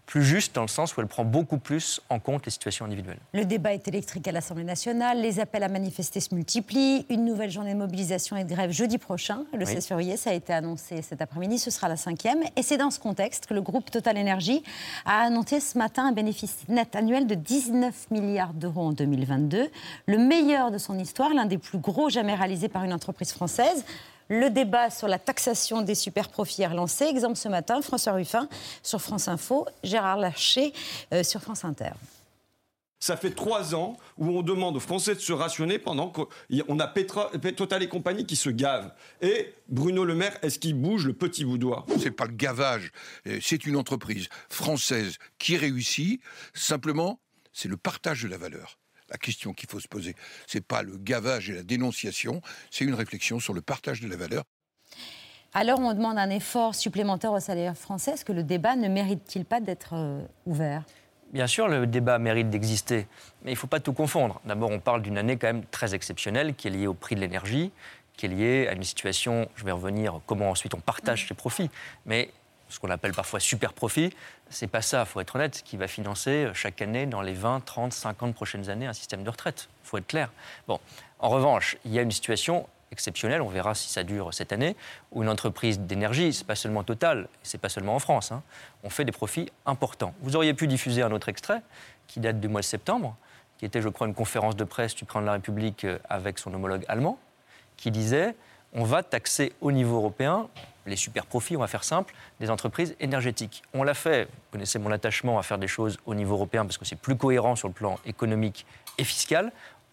[0.08, 3.20] plus juste dans le sens où elle prend beaucoup plus en compte les situations individuelles.
[3.34, 7.52] Le débat est électrique à l'Assemblée nationale, les appels à manifester se multiplient, une nouvelle
[7.52, 9.74] journée de mobilisation et de grève jeudi prochain, le Oui.
[9.74, 12.42] 16 février, ça a été annoncé cet après-midi, ce sera la cinquième.
[12.56, 14.64] Et c'est dans ce contexte que le groupe Total Energy
[15.06, 19.70] a annoncé ce matin un bénéfice net annuel de 19 milliards d'euros en 2022,
[20.08, 23.84] le meilleur de son histoire, l'un des plus gros jamais réalisés par une entreprise française.
[24.30, 27.06] Le débat sur la taxation des super-profits est relancé.
[27.06, 28.50] Exemple ce matin, François Ruffin
[28.84, 30.74] sur France Info, Gérard Larcher
[31.14, 31.92] euh, sur France Inter.
[33.00, 36.88] Ça fait trois ans où on demande aux Français de se rationner pendant qu'on a
[36.88, 38.92] Petra- Total et compagnie qui se gavent.
[39.22, 41.86] Et Bruno Le Maire, est-ce qu'il bouge le petit bout doigt?
[42.00, 42.92] C'est pas le gavage,
[43.28, 46.22] euh, c'est une entreprise française qui réussit.
[46.56, 47.20] Simplement,
[47.54, 48.80] c'est le partage de la valeur.
[49.10, 50.16] La question qu'il faut se poser,
[50.48, 52.42] c'est pas le gavage et la dénonciation,
[52.72, 54.44] c'est une réflexion sur le partage de la valeur.
[55.54, 58.12] Alors on demande un effort supplémentaire aux salaires français.
[58.12, 60.84] Est-ce que le débat ne mérite-t-il pas d'être euh, ouvert?
[61.34, 63.08] Bien sûr, le débat mérite d'exister,
[63.44, 64.40] mais il ne faut pas tout confondre.
[64.46, 67.20] D'abord, on parle d'une année quand même très exceptionnelle qui est liée au prix de
[67.20, 67.72] l'énergie,
[68.16, 71.70] qui est liée à une situation, je vais revenir, comment ensuite on partage ses profits,
[72.06, 72.30] mais
[72.70, 74.14] ce qu'on appelle parfois super profit,
[74.50, 77.34] c'est pas ça, il faut être honnête, qui va financer euh, chaque année dans les
[77.34, 79.70] 20, 30, 50 prochaines années un système de retraite.
[79.84, 80.32] Il faut être clair.
[80.68, 80.80] Bon,
[81.20, 84.76] en revanche, il y a une situation exceptionnelle, on verra si ça dure cette année,
[85.12, 88.44] où une entreprise d'énergie, c'est pas seulement Total, c'est pas seulement en France, hein,
[88.84, 90.14] on fait des profits importants.
[90.22, 91.62] Vous auriez pu diffuser un autre extrait
[92.08, 93.18] qui date du mois de septembre,
[93.58, 96.40] qui était, je crois, une conférence de presse du président de la République euh, avec
[96.40, 97.20] son homologue allemand,
[97.76, 98.36] qui disait
[98.74, 100.50] on va taxer au niveau européen
[100.88, 103.64] les super profits, on va faire simple, des entreprises énergétiques.
[103.74, 106.78] On l'a fait, vous connaissez mon attachement à faire des choses au niveau européen parce
[106.78, 108.66] que c'est plus cohérent sur le plan économique
[108.98, 109.52] et fiscal.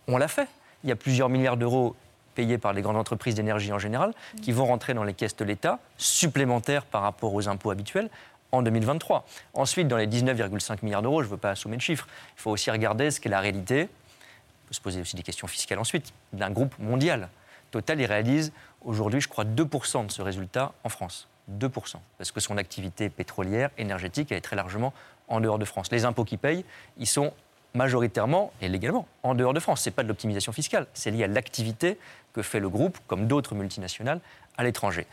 [0.09, 0.49] On l'a fait.
[0.83, 1.97] Il y a plusieurs milliards d'euros
[2.35, 5.45] payés par les grandes entreprises d'énergie en général, qui vont rentrer dans les caisses de
[5.45, 8.11] l'État, supplémentaires par rapport aux impôts habituels,
[8.55, 9.25] en 2023.
[9.55, 12.51] Ensuite, dans les 19,5 milliards d'euros, je ne veux pas assommer le chiffre, il faut
[12.51, 16.13] aussi regarder ce qu'est la réalité, on peut se poser aussi des questions fiscales ensuite,
[16.33, 17.29] d'un groupe mondial.
[17.71, 18.53] Total, il réalise
[18.85, 21.29] aujourd'hui, je crois, 2% de ce résultat en France.
[21.51, 21.97] 2%.
[22.19, 24.93] Parce que son activité pétrolière, énergétique, elle est très largement
[25.29, 25.91] en dehors de France.
[25.91, 26.65] Les impôts qu'il paye,
[26.99, 27.33] ils sont
[27.75, 29.83] majoritairement et légalement en dehors de France.
[29.83, 31.99] Ce n'est pas de l'optimisation fiscale, c'est lié à l'activité
[32.33, 34.21] que fait le groupe, comme d'autres multinationales,
[34.57, 35.07] à l'étranger.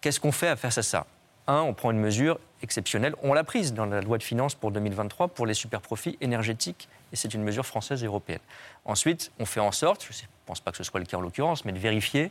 [0.00, 1.06] Qu'est-ce qu'on fait à faire ça, ça?
[1.46, 3.14] Un, on prend une mesure exceptionnelle.
[3.22, 7.16] On l'a prise dans la loi de finances pour 2023 pour les superprofits énergétiques, et
[7.16, 8.40] c'est une mesure française et européenne.
[8.84, 11.20] Ensuite, on fait en sorte, je ne pense pas que ce soit le cas en
[11.20, 12.30] l'occurrence, mais de vérifier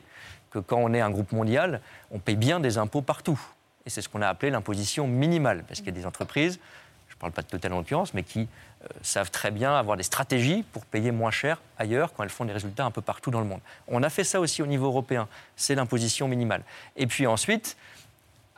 [0.51, 3.39] que quand on est un groupe mondial, on paye bien des impôts partout.
[3.85, 6.59] Et c'est ce qu'on a appelé l'imposition minimale, parce qu'il y a des entreprises,
[7.07, 9.97] je ne parle pas de Total en l'occurrence, mais qui euh, savent très bien avoir
[9.97, 13.31] des stratégies pour payer moins cher ailleurs quand elles font des résultats un peu partout
[13.31, 13.61] dans le monde.
[13.87, 16.63] On a fait ça aussi au niveau européen, c'est l'imposition minimale.
[16.95, 17.77] Et puis ensuite,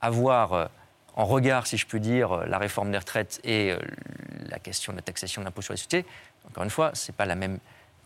[0.01, 0.65] avoir euh,
[1.15, 3.75] en regard, si je puis dire, euh, la réforme des retraites et
[4.49, 6.05] la question de la taxation de l'impôt sur les sociétés,
[6.49, 7.59] encore une fois, ce n'est pas la même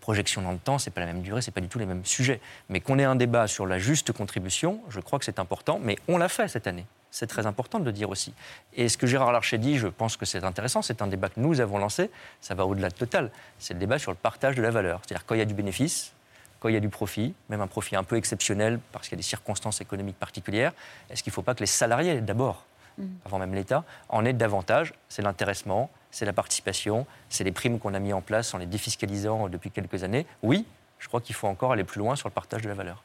[0.08, 2.06] projection dans le temps, c'est pas la même durée, c'est pas du tout les mêmes
[2.06, 2.40] sujets.
[2.70, 5.98] Mais qu'on ait un débat sur la juste contribution, je crois que c'est important, mais
[6.08, 6.86] on l'a fait cette année.
[7.12, 8.34] C'est très important de le dire aussi.
[8.74, 11.42] Et ce que Gérard Larcher dit, je pense que c'est intéressant, c'est un débat que
[11.42, 14.62] nous avons lancé, ça va au-delà de Total, c'est le débat sur le partage de
[14.62, 15.02] la valeur.
[15.06, 16.14] C'est-à-dire quand il y a du bénéfice,
[16.62, 19.20] quand il y a du profit, même un profit un peu exceptionnel parce qu'il y
[19.20, 20.72] a des circonstances économiques particulières,
[21.10, 22.66] est-ce qu'il ne faut pas que les salariés, d'abord,
[22.98, 23.06] mm.
[23.26, 24.94] avant même l'État, en aient davantage?
[25.10, 28.66] C'est l'intéressement, c'est la participation, c'est les primes qu'on a mis en place en les
[28.66, 30.26] défiscalisant depuis quelques années.
[30.44, 30.66] Oui,
[31.00, 33.04] je crois qu'il faut encore aller plus loin sur le partage de la valeur.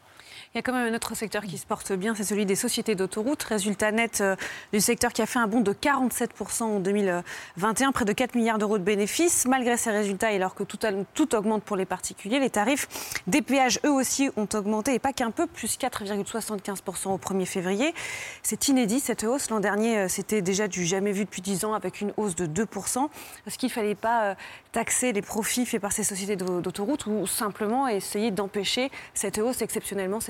[0.54, 2.56] Il y a quand même un autre secteur qui se porte bien, c'est celui des
[2.56, 3.42] sociétés d'autoroutes.
[3.42, 4.36] Résultat net euh,
[4.74, 8.58] du secteur qui a fait un bond de 47% en 2021, près de 4 milliards
[8.58, 9.46] d'euros de bénéfices.
[9.46, 12.86] Malgré ces résultats, et alors que tout, augmente pour les particuliers, les tarifs
[13.26, 17.94] des péages, eux aussi, ont augmenté, et pas qu'un peu, plus 4,75% au 1er février.
[18.42, 19.48] C'est inédit, cette hausse.
[19.48, 22.44] L'an dernier, euh, c'était déjà du jamais vu depuis 10 ans, avec une hausse de
[22.44, 23.08] 2%.
[23.46, 24.34] Est-ce qu'il ne fallait pas euh,
[24.72, 30.20] taxer les profits faits par ces sociétés d'autoroutes ou simplement essayer d'empêcher cette hausse exceptionnellement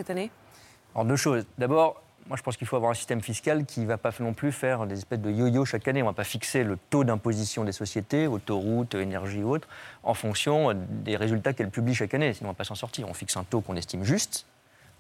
[0.94, 1.46] alors deux choses.
[1.58, 4.34] D'abord, moi je pense qu'il faut avoir un système fiscal qui ne va pas non
[4.34, 6.02] plus faire des espèces de yo-yo chaque année.
[6.02, 9.68] On ne va pas fixer le taux d'imposition des sociétés, autoroutes, énergie ou autres,
[10.02, 12.32] en fonction des résultats qu'elles publient chaque année.
[12.34, 13.08] Sinon on ne va pas s'en sortir.
[13.08, 14.46] On fixe un taux qu'on estime juste.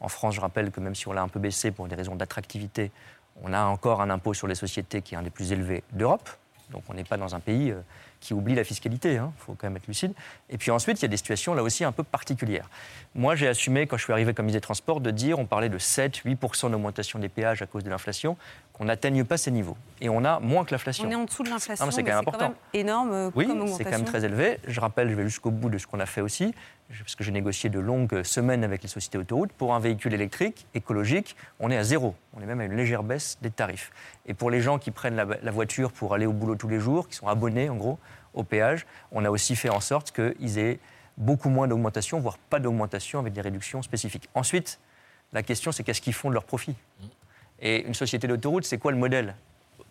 [0.00, 2.16] En France, je rappelle que même si on l'a un peu baissé pour des raisons
[2.16, 2.90] d'attractivité,
[3.42, 6.28] on a encore un impôt sur les sociétés qui est un des plus élevés d'Europe.
[6.70, 7.80] Donc on n'est pas dans un pays euh,
[8.22, 10.12] qui oublie la fiscalité, il hein, faut quand même être lucide.
[10.48, 12.70] Et puis ensuite, il y a des situations là aussi un peu particulières.
[13.16, 15.68] Moi, j'ai assumé, quand je suis arrivé comme ministre des Transports, de dire, on parlait
[15.68, 18.36] de 7-8% d'augmentation des péages à cause de l'inflation,
[18.82, 19.76] qu'on n'atteigne pas ces niveaux.
[20.00, 21.06] Et on a moins que l'inflation.
[21.06, 22.52] On est en dessous de l'inflation, c'est quand même important.
[22.74, 24.58] énorme euh, oui, c'est quand même très élevé.
[24.66, 26.52] Je rappelle, je vais jusqu'au bout de ce qu'on a fait aussi,
[26.98, 29.52] parce que j'ai négocié de longues semaines avec les sociétés autoroutes.
[29.52, 32.16] Pour un véhicule électrique, écologique, on est à zéro.
[32.36, 33.92] On est même à une légère baisse des tarifs.
[34.26, 37.08] Et pour les gens qui prennent la voiture pour aller au boulot tous les jours,
[37.08, 38.00] qui sont abonnés en gros,
[38.34, 40.80] au péage, on a aussi fait en sorte qu'ils aient
[41.16, 44.28] beaucoup moins d'augmentation, voire pas d'augmentation avec des réductions spécifiques.
[44.34, 44.80] Ensuite,
[45.32, 46.74] la question, c'est qu'est-ce qu'ils font de leur profit
[47.62, 49.34] Et une société d'autoroute, c'est quoi le modèle?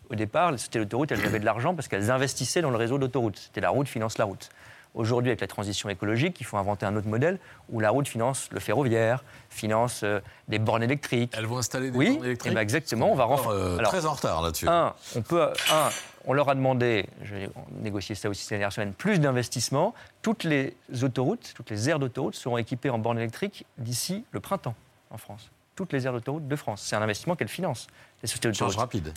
[0.09, 2.97] Au départ, les sociétés d'autoroute, elles avaient de l'argent parce qu'elles investissaient dans le réseau
[2.97, 3.37] d'autoroute.
[3.37, 4.49] C'était la route finance la route.
[4.93, 8.49] Aujourd'hui, avec la transition écologique, il faut inventer un autre modèle où la route finance
[8.51, 11.33] le ferroviaire, finance euh, des bornes électriques.
[11.37, 13.09] Elles vont installer des bornes eh électriques Oui, ben exactement.
[13.09, 13.57] On va renforcer.
[13.57, 14.67] Euh, très en retard là-dessus.
[14.67, 15.89] Un, on peut, un,
[16.25, 17.49] on leur a demandé, j'ai
[17.81, 19.93] négocié ça aussi ces dernières semaines, plus d'investissements.
[20.21, 24.75] Toutes les autoroutes, toutes les aires d'autoroute seront équipées en bornes électriques d'ici le printemps
[25.09, 25.49] en France.
[25.75, 26.81] Toutes les aires d'autoroute de France.
[26.81, 27.87] C'est un investissement qu'elles financent.
[28.21, 29.13] Les sociétés Charge rapide.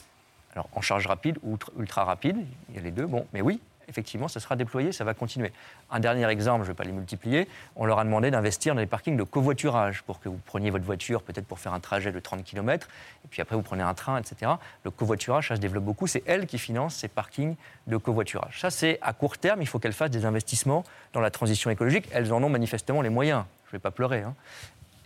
[0.55, 2.37] Alors en charge rapide ou ultra rapide,
[2.69, 3.07] il y a les deux.
[3.07, 5.53] Bon, mais oui, effectivement, ça sera déployé, ça va continuer.
[5.91, 8.81] Un dernier exemple, je ne vais pas les multiplier, on leur a demandé d'investir dans
[8.81, 12.13] des parkings de covoiturage pour que vous preniez votre voiture peut-être pour faire un trajet
[12.13, 12.89] de 30 km,
[13.25, 14.53] et puis après vous prenez un train, etc.
[14.85, 18.61] Le covoiturage, ça se développe beaucoup, c'est elles qui financent ces parkings de covoiturage.
[18.61, 22.09] Ça, c'est à court terme, il faut qu'elles fassent des investissements dans la transition écologique.
[22.13, 24.23] Elles en ont manifestement les moyens, je ne vais pas pleurer.
[24.23, 24.35] Hein.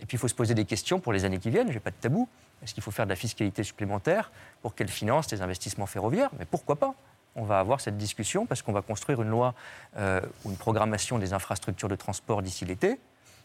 [0.01, 1.79] Et puis il faut se poser des questions pour les années qui viennent, je n'ai
[1.79, 2.27] pas de tabou.
[2.63, 4.31] Est-ce qu'il faut faire de la fiscalité supplémentaire
[4.61, 6.29] pour qu'elles financent des investissements ferroviaires?
[6.37, 6.93] Mais pourquoi pas?
[7.35, 9.53] On va avoir cette discussion parce qu'on va construire une loi
[9.97, 12.99] euh, ou une programmation des infrastructures de transport d'ici l'été,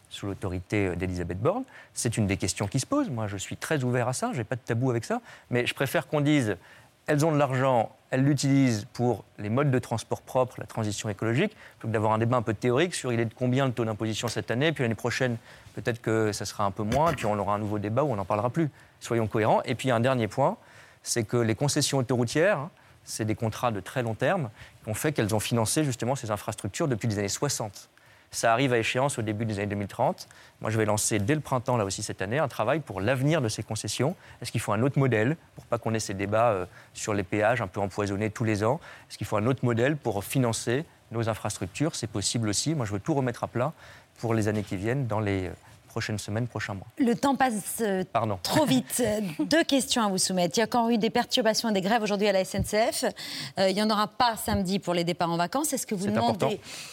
[0.09, 1.63] sous l'autorité d'Elisabeth Borne.
[1.93, 3.09] C'est une des questions qui se posent.
[3.09, 5.21] Moi, je suis très ouvert à ça, je n'ai pas de tabou avec ça.
[5.49, 6.57] Mais je préfère qu'on dise
[7.07, 11.55] elles ont de l'argent, elles l'utilisent pour les modes de transport propres, la transition écologique,
[11.77, 13.85] plutôt que d'avoir un débat un peu théorique sur il est de combien le taux
[13.85, 15.37] d'imposition cette année, puis l'année prochaine,
[15.73, 18.15] peut-être que ça sera un peu moins, puis on aura un nouveau débat où on
[18.15, 18.69] n'en parlera plus.
[18.99, 19.61] Soyons cohérents.
[19.65, 20.57] Et puis un dernier point,
[21.03, 22.69] c'est que les concessions autoroutières,
[23.03, 24.49] c'est des contrats de très long terme
[24.83, 27.89] qui ont fait qu'elles ont financé justement ces infrastructures depuis les années 60.
[28.35, 30.27] Ça arrive à échéance au début des années 2030.
[30.59, 33.41] Moi, je vais lancer dès le printemps, là aussi cette année, un travail pour l'avenir
[33.41, 34.13] de ces concessions.
[34.41, 37.23] Est-ce qu'il faut un autre modèle pour pas qu'on ait ces débats euh, sur les
[37.23, 38.81] péages un peu empoisonnés tous les ans?
[39.09, 41.95] Est-ce qu'il faut un autre modèle pour financer nos infrastructures?
[41.95, 42.75] C'est possible aussi.
[42.75, 43.71] Moi, je veux tout remettre à plat
[44.19, 45.53] pour les années qui viennent dans les euh,
[45.95, 46.87] prochaines semaines, prochains mois.
[46.97, 48.37] Le temps passe euh, Pardon.
[48.43, 49.01] trop vite.
[49.01, 50.57] Euh, Deux questions à vous soumettre.
[50.57, 53.05] Il y a encore eu des perturbations et des grèves aujourd'hui à la SNCF.
[53.57, 55.71] Euh, il n'y en aura pas samedi pour les départs en vacances.
[55.71, 56.49] Est-ce que vous demandez important.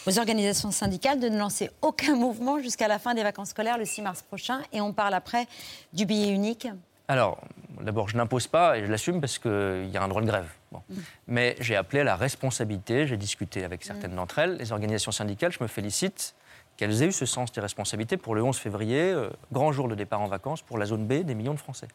[0.06, 3.86] aux organisations syndicales de ne lancer aucun mouvement jusqu'à la fin des vacances scolaires le
[3.86, 5.48] 6 mars prochain Et on parle après
[5.92, 6.68] du billet unique?
[7.08, 7.40] Alors,
[7.80, 10.48] d'abord, je n'impose pas et je l'assume parce qu'il y a un droit de grève.
[10.70, 10.80] Bon.
[11.26, 14.58] Mais j'ai appelé à la responsabilité, j'ai discuté avec certaines d'entre elles.
[14.58, 16.36] Les organisations syndicales, je me félicite
[16.82, 19.94] qu'elles aient eu ce sens des responsabilités pour le 11 février, euh, grand jour de
[19.94, 21.86] départ en vacances pour la zone B des millions de Français.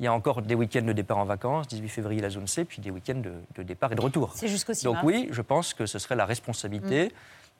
[0.00, 2.64] Il y a encore des week-ends de départ en vacances, 18 février la zone C,
[2.64, 4.32] puis des week-ends de, de départ et de retour.
[4.34, 5.06] C'est jusqu'au 6 Donc mars.
[5.06, 7.12] oui, je pense que ce serait la responsabilité,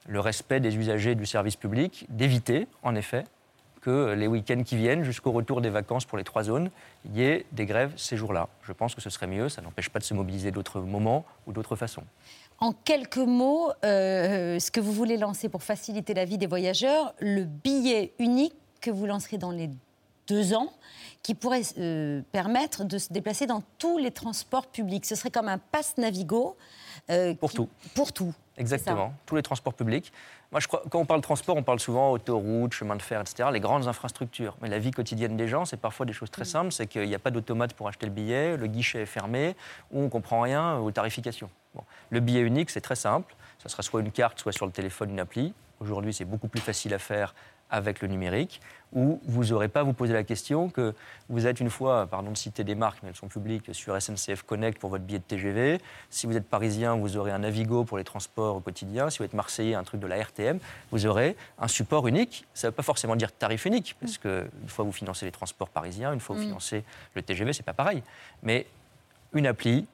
[0.09, 3.23] le respect des usagers du service public, d'éviter, en effet,
[3.79, 6.69] que les week-ends qui viennent, jusqu'au retour des vacances pour les trois zones,
[7.05, 8.49] il y ait des grèves ces jours-là.
[8.63, 11.53] Je pense que ce serait mieux, ça n'empêche pas de se mobiliser d'autres moments ou
[11.53, 12.03] d'autres façons.
[12.63, 17.13] En quelques mots, euh, ce que vous voulez lancer pour faciliter la vie des voyageurs,
[17.19, 19.69] le billet unique que vous lancerez dans les
[20.27, 20.71] deux ans,
[21.23, 25.05] qui pourrait euh, permettre de se déplacer dans tous les transports publics.
[25.05, 26.55] Ce serait comme un pass Navigo.
[27.09, 27.69] euh, Pour qui- tout.
[27.95, 28.33] Pour tout.
[28.57, 30.13] Exactement, tous les transports publics.
[30.53, 33.49] Moi, je crois, quand on parle transport, on parle souvent autoroute, chemin de fer, etc.,
[33.51, 34.55] les grandes infrastructures.
[34.61, 36.71] Mais la vie quotidienne des gens, c'est parfois des choses très simples.
[36.71, 39.57] C'est qu'il n'y a pas d'automate pour acheter le billet, le guichet est fermé,
[39.91, 41.49] ou on ne comprend rien aux tarifications.
[41.75, 41.83] Bon.
[42.09, 43.35] Le billet unique, c'est très simple.
[43.59, 45.53] Ça sera soit une carte, soit sur le téléphone une appli.
[45.79, 47.33] Aujourd'hui, c'est beaucoup plus facile à faire
[47.69, 50.93] avec le numérique, où vous n'aurez pas à vous poser la question que
[51.27, 54.43] vous êtes une fois, pardon de citer des marques, mais elles sont publiques, sur SNCF
[54.43, 55.81] Connect pour votre billet de TGV.
[56.11, 59.09] Si vous êtes parisien, vous aurez un Navigo pour les transports au quotidien.
[59.09, 60.59] Si vous êtes marseillais, un truc de la RTM,
[60.91, 62.45] vous aurez un support unique.
[62.53, 65.69] Ça ne veut pas forcément dire tarif unique, parce qu'une fois vous financez les transports
[65.69, 66.47] parisiens, une fois vous Mm.
[66.47, 66.83] financez
[67.15, 68.03] le TGV, c'est pas pareil.
[68.43, 68.67] Mais
[69.33, 69.87] une appli,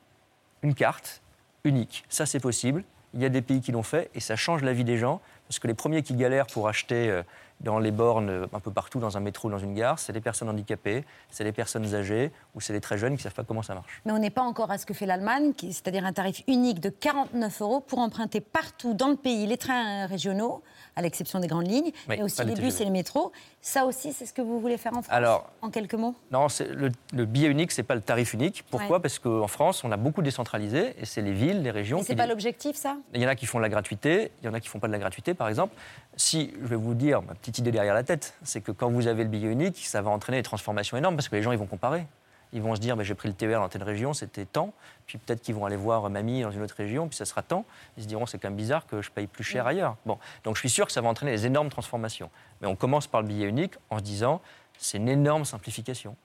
[0.63, 1.21] une carte
[1.63, 2.83] unique, ça c'est possible.
[3.13, 5.19] Il y a des pays qui l'ont fait et ça change la vie des gens
[5.47, 7.23] parce que les premiers qui galèrent pour acheter euh,
[7.59, 10.21] dans les bornes euh, un peu partout, dans un métro, dans une gare, c'est les
[10.21, 13.43] personnes handicapées, c'est les personnes âgées ou c'est les très jeunes qui ne savent pas
[13.43, 14.01] comment ça marche.
[14.05, 16.89] Mais on n'est pas encore à ce que fait l'Allemagne, c'est-à-dire un tarif unique de
[16.89, 20.61] 49 euros pour emprunter partout dans le pays les trains régionaux,
[20.99, 22.81] à l'exception des grandes lignes, Oui, mais aussi les bus TGV.
[22.81, 23.31] et les métros.
[23.61, 26.13] Ça aussi, c'est ce que vous voulez faire en France Alors, En quelques mots?
[26.31, 28.63] Non, le, le billet unique, c'est pas le tarif unique.
[28.69, 28.97] Pourquoi?
[28.97, 29.01] Ouais.
[29.01, 32.13] Parce qu'en France, on a beaucoup décentralisé et c'est les villes, les régions Et c'est
[32.13, 32.17] qui.
[32.17, 32.97] pas l'objectif, ça?
[33.13, 34.79] Il y en a qui font de la gratuité, il y en a qui font
[34.79, 35.73] pas de la gratuité, par exemple.
[36.17, 39.07] Si, je vais vous dire, ma petite idée derrière la tête, c'est que quand vous
[39.07, 41.57] avez le billet unique, ça va entraîner des transformations énormes parce que les gens, ils
[41.57, 42.05] vont comparer.
[42.51, 44.73] Ils vont se dire, mais j'ai pris le TER dans telle région, c'était tant.
[45.05, 47.65] Puis peut-être qu'ils vont aller voir mamie dans une autre région, puis ça sera tant.
[47.97, 49.95] Ils se diront, c'est quand même bizarre que je paye plus cher ailleurs.
[50.05, 52.29] Bon, donc je suis sûr que ça va entraîner des énormes transformations.
[52.61, 54.41] Mais on commence par le billet unique en se disant,
[54.77, 56.15] c'est une énorme simplification.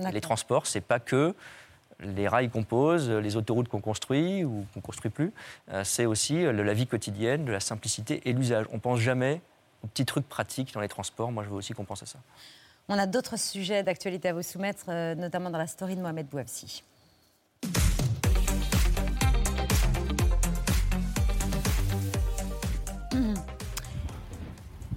[0.00, 1.34] Les transports, c'est pas que
[2.00, 5.32] les rails qu'on pose, les autoroutes qu'on construit ou qu'on construit plus.
[5.70, 8.66] Euh, c'est aussi euh, de la vie quotidienne, de la simplicité et l'usage.
[8.72, 9.40] On pense jamais
[9.82, 11.30] aux petits trucs pratiques dans les transports.
[11.30, 12.18] Moi, je veux aussi qu'on pense à ça.
[12.88, 16.26] On a d'autres sujets d'actualité à vous soumettre, euh, notamment dans la story de Mohamed
[16.26, 16.82] Bouafsi.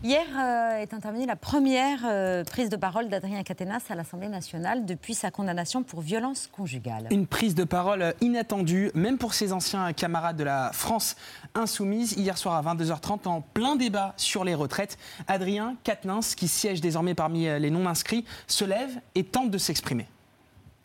[0.08, 4.86] Hier euh, est intervenue la première euh, prise de parole d'Adrien Caténas à l'Assemblée nationale
[4.86, 7.10] depuis sa condamnation pour violence conjugale.
[7.12, 11.18] Une prise de parole inattendue, même pour ses anciens camarades de la France
[11.56, 12.14] insoumise.
[12.14, 17.14] Hier soir à 22h30, en plein débat sur les retraites, Adrien Quatennens, qui siège désormais
[17.14, 20.08] parmi les non-inscrits, se lève et tente de s'exprimer.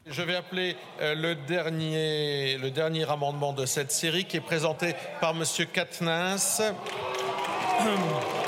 [0.05, 4.97] Je vais appeler euh, le, dernier, le dernier amendement de cette série qui est présenté
[5.21, 5.45] par M.
[5.73, 6.39] Katnins.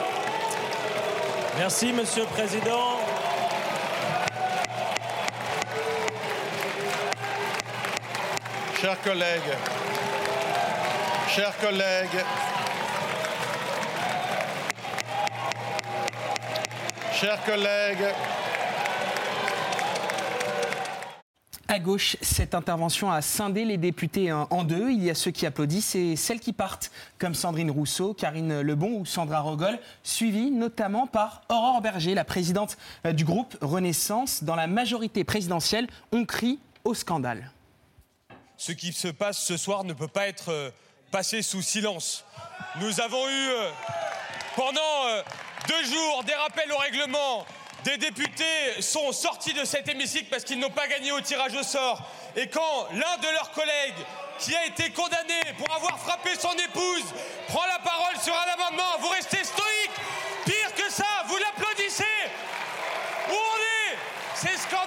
[1.57, 2.99] Merci, Monsieur le Président.
[8.81, 9.57] Chers collègues,
[11.29, 12.25] chers collègues,
[17.13, 18.15] chers collègues,
[21.75, 24.93] À gauche, cette intervention a scindé les députés en en deux.
[24.93, 29.01] Il y a ceux qui applaudissent et celles qui partent, comme Sandrine Rousseau, Karine Lebon
[29.01, 34.45] ou Sandra Rogol, suivies notamment par Aurore Berger, la présidente euh, du groupe Renaissance.
[34.45, 37.51] Dans la majorité présidentielle, on crie au scandale.
[38.57, 40.71] Ce qui se passe ce soir ne peut pas être euh,
[41.11, 42.25] passé sous silence.
[42.81, 43.71] Nous avons eu euh,
[44.55, 45.25] pendant
[45.67, 47.45] deux jours des rappels au règlement.
[47.85, 51.63] Des députés sont sortis de cet hémicycle parce qu'ils n'ont pas gagné au tirage au
[51.63, 52.01] sort.
[52.35, 54.05] Et quand l'un de leurs collègues,
[54.39, 57.05] qui a été condamné pour avoir frappé son épouse,
[57.49, 59.91] prend la parole sur un amendement, vous restez stoïque.
[60.45, 62.05] Pire que ça, vous l'applaudissez.
[63.29, 63.97] Où on est?
[64.35, 64.84] C'est scandaleux.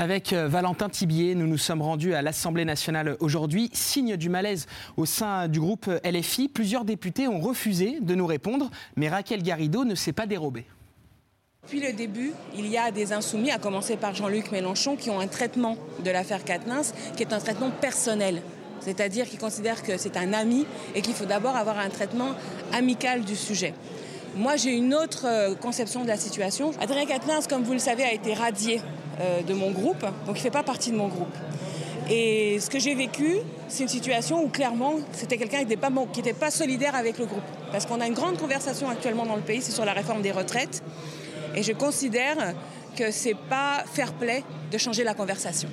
[0.00, 3.68] Avec euh, Valentin Tibier, nous nous sommes rendus à l'Assemblée nationale aujourd'hui.
[3.74, 8.70] Signe du malaise au sein du groupe LFI, plusieurs députés ont refusé de nous répondre,
[8.96, 10.64] mais Raquel Garrido ne s'est pas dérobée.
[11.64, 15.20] Depuis le début, il y a des insoumis, à commencer par Jean-Luc Mélenchon, qui ont
[15.20, 18.40] un traitement de l'affaire Katnins, qui est un traitement personnel.
[18.80, 22.30] C'est-à-dire qu'ils considèrent que c'est un ami et qu'il faut d'abord avoir un traitement
[22.72, 23.74] amical du sujet.
[24.36, 26.70] Moi, j'ai une autre euh, conception de la situation.
[26.80, 28.80] Adrien Quatennens, comme vous le savez, a été radié
[29.20, 31.34] euh, de mon groupe, donc il ne fait pas partie de mon groupe.
[32.08, 33.38] Et ce que j'ai vécu,
[33.68, 35.90] c'est une situation où clairement, c'était quelqu'un qui n'était pas,
[36.38, 37.42] pas solidaire avec le groupe.
[37.72, 40.32] Parce qu'on a une grande conversation actuellement dans le pays, c'est sur la réforme des
[40.32, 40.82] retraites.
[41.54, 42.54] Et je considère
[42.96, 45.68] que ce n'est pas fair play de changer la conversation.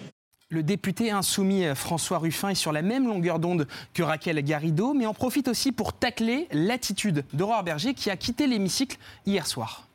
[0.50, 5.06] Le député insoumis François Ruffin est sur la même longueur d'onde que Raquel Garrido, mais
[5.06, 9.88] en profite aussi pour tacler l'attitude d'Aurore Berger qui a quitté l'hémicycle hier soir.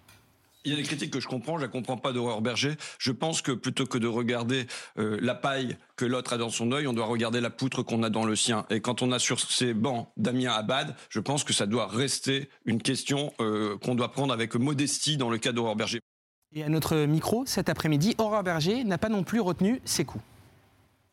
[0.65, 2.77] Il y a des critiques que je comprends, je ne comprends pas d'Aurore Berger.
[2.99, 4.67] Je pense que plutôt que de regarder
[4.99, 8.03] euh, la paille que l'autre a dans son œil, on doit regarder la poutre qu'on
[8.03, 8.67] a dans le sien.
[8.69, 12.49] Et quand on a sur ces bancs Damien Abad, je pense que ça doit rester
[12.65, 16.01] une question euh, qu'on doit prendre avec modestie dans le cas d'Aurore Berger.
[16.55, 20.23] Et à notre micro, cet après-midi, Aurore Berger n'a pas non plus retenu ses coups.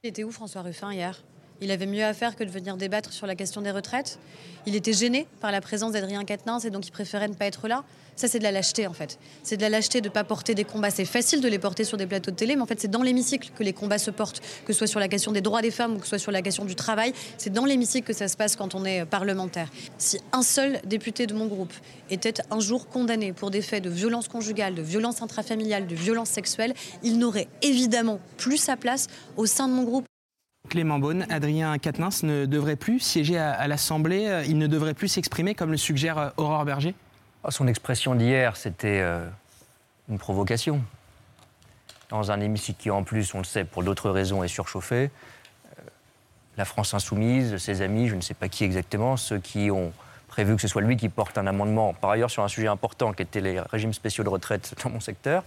[0.01, 1.21] Il était où François Ruffin hier?
[1.61, 4.19] Il avait mieux à faire que de venir débattre sur la question des retraites.
[4.65, 7.67] Il était gêné par la présence d'Adrien Quatennens et donc il préférait ne pas être
[7.67, 7.83] là.
[8.15, 9.17] Ça, c'est de la lâcheté en fait.
[9.43, 10.89] C'est de la lâcheté de ne pas porter des combats.
[10.89, 13.01] C'est facile de les porter sur des plateaux de télé, mais en fait, c'est dans
[13.01, 15.71] l'hémicycle que les combats se portent, que ce soit sur la question des droits des
[15.71, 17.13] femmes ou que ce soit sur la question du travail.
[17.37, 19.69] C'est dans l'hémicycle que ça se passe quand on est parlementaire.
[19.97, 21.73] Si un seul député de mon groupe
[22.09, 26.29] était un jour condamné pour des faits de violence conjugale, de violence intrafamiliale, de violence
[26.29, 30.08] sexuelle, il n'aurait évidemment plus sa place au sein de mon groupe.
[30.69, 35.07] Clément Beaune, Adrien Quatennens ne devrait plus siéger à, l'Assemblée, euh, il ne devrait plus
[35.07, 36.95] s'exprimer comme le suggère euh, Aurore Berger
[37.43, 39.27] ah, Son expression d'hier, c'était euh,
[40.09, 40.81] une provocation.
[42.09, 45.11] Dans un hémicycle qui, en plus, on le sait, pour d'autres raisons, est surchauffé,
[46.57, 49.93] la France insoumise, ses amis, je ne sais pas qui exactement, ceux qui ont
[50.27, 53.13] prévu que ce soit lui qui porte un amendement, par ailleurs sur un sujet important
[53.13, 55.43] qui était les régimes spéciaux de retraite dans mon secteur,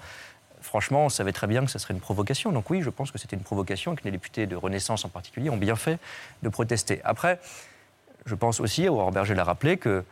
[0.62, 2.52] franchement, on savait très bien que ce serait une provocation.
[2.52, 5.08] Donc oui, je pense que c'était une provocation et que les députés de Renaissance en
[5.08, 5.98] particulier ont bien fait
[6.42, 7.00] de protester.
[7.04, 7.38] Après,
[8.26, 10.04] je pense aussi, Aurore Berger l'a rappelé, qu'il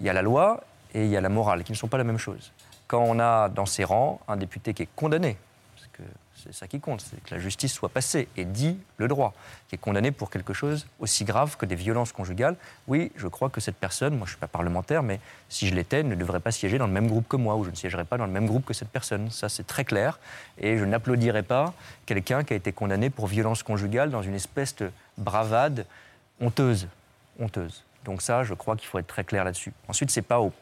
[0.00, 2.04] y a la loi et il y a la morale, qui ne sont pas la
[2.04, 2.52] même chose.
[2.86, 5.36] Quand on a dans ses rangs un député qui est condamné,
[6.42, 9.34] c'est ça qui compte, c'est que la justice soit passée et dit le droit,
[9.68, 12.56] qui est condamné pour quelque chose aussi grave que des violences conjugales.
[12.86, 15.74] Oui, je crois que cette personne, moi je ne suis pas parlementaire, mais si je
[15.74, 18.04] l'étais, ne devrait pas siéger dans le même groupe que moi, ou je ne siégerais
[18.04, 19.30] pas dans le même groupe que cette personne.
[19.30, 20.18] Ça, c'est très clair.
[20.58, 21.74] Et je n'applaudirais pas
[22.06, 25.86] quelqu'un qui a été condamné pour violence conjugale dans une espèce de bravade
[26.40, 26.88] honteuse.
[27.40, 27.84] honteuse.
[28.04, 29.72] Donc ça, je crois qu'il faut être très clair là-dessus.
[29.88, 30.52] Ensuite, c'est pas au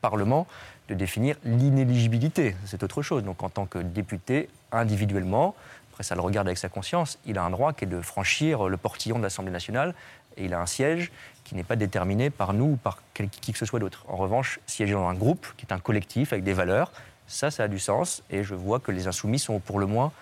[0.00, 0.46] Parlement
[0.88, 2.56] de définir l'inéligibilité.
[2.64, 3.24] C'est autre chose.
[3.24, 5.54] Donc en tant que député, individuellement,
[5.92, 8.68] après ça le regarde avec sa conscience, il a un droit qui est de franchir
[8.68, 9.94] le portillon de l'Assemblée nationale
[10.36, 11.10] et il a un siège
[11.44, 14.04] qui n'est pas déterminé par nous ou par qui que ce soit d'autre.
[14.08, 16.92] En revanche, siéger dans un groupe qui est un collectif avec des valeurs,
[17.26, 20.12] ça, ça a du sens et je vois que les insoumis sont pour le moins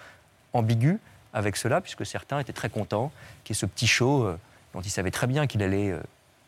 [0.52, 0.98] ambigus
[1.32, 3.10] avec cela, puisque certains étaient très contents
[3.42, 4.38] qu'il y ait ce petit show euh,
[4.72, 6.00] dont ils savaient très bien qu'il allait euh,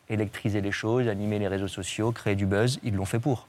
[0.09, 2.79] électriser les choses, animer les réseaux sociaux, créer du buzz.
[2.85, 3.49] Ils l'ont fait pour.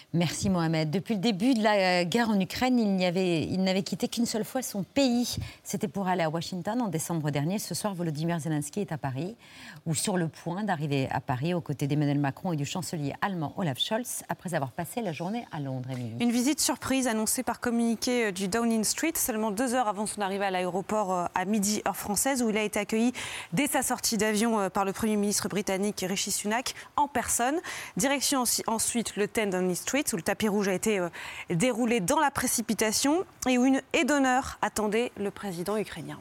[0.13, 0.91] Merci Mohamed.
[0.91, 4.83] Depuis le début de la guerre en Ukraine, il n'avait quitté qu'une seule fois son
[4.83, 5.37] pays.
[5.63, 7.59] C'était pour aller à Washington en décembre dernier.
[7.59, 9.37] Ce soir, Volodymyr Zelensky est à Paris,
[9.85, 13.53] ou sur le point d'arriver à Paris aux côtés d'Emmanuel Macron et du chancelier allemand
[13.55, 15.87] Olaf Scholz, après avoir passé la journée à Londres.
[16.19, 20.19] Une visite surprise annoncée par communiqué euh, du Downing Street, seulement deux heures avant son
[20.19, 23.13] arrivée à l'aéroport euh, à midi heure française, où il a été accueilli
[23.53, 27.55] dès sa sortie d'avion euh, par le Premier ministre britannique Rishi Sunak en personne.
[27.95, 31.09] Direction ensuite le 10 Downing Street où le tapis rouge a été euh,
[31.49, 36.19] déroulé dans la précipitation et où une haie d'honneur attendait le président ukrainien.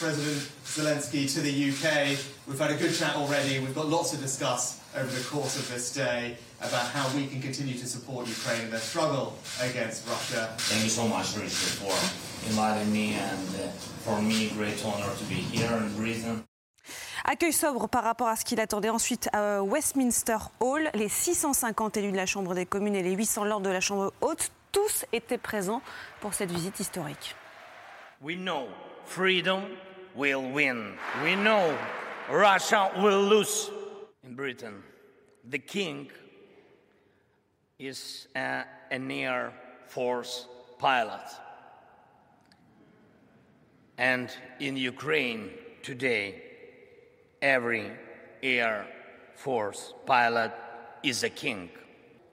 [0.00, 2.16] President Zelensky, to the UK.
[2.48, 3.58] We've had a good chat already.
[3.58, 7.42] We've got lots to discuss over the course of this day about how we can
[7.42, 10.54] continue to support Ukraine in their struggle against Russia.
[10.56, 11.92] Thank you so much, Richard, for
[12.48, 13.68] inviting me, and uh,
[14.00, 16.44] for me, great honor to be here in Britain.
[17.26, 20.88] Accueil sobre par rapport à ce qu'il attendait ensuite à Westminster Hall.
[20.94, 24.14] Les 650 élus de la Chambre des communes et les 800 lords de la Chambre
[24.22, 25.82] haute, tous étaient présents
[26.22, 27.36] pour cette visite historique.
[28.22, 28.66] We know
[29.04, 29.64] freedom
[30.14, 30.94] will win.
[31.22, 31.76] We know
[32.30, 33.70] Russia will lose
[34.24, 34.82] in Britain.
[35.48, 36.10] The king
[37.78, 39.52] is a, an Air
[39.86, 40.46] Force
[40.78, 41.26] pilot.
[43.98, 44.30] And
[44.60, 45.50] in Ukraine
[45.82, 46.42] today,
[47.42, 47.90] every
[48.42, 48.86] Air
[49.34, 50.52] Force pilot
[51.02, 51.70] is a king.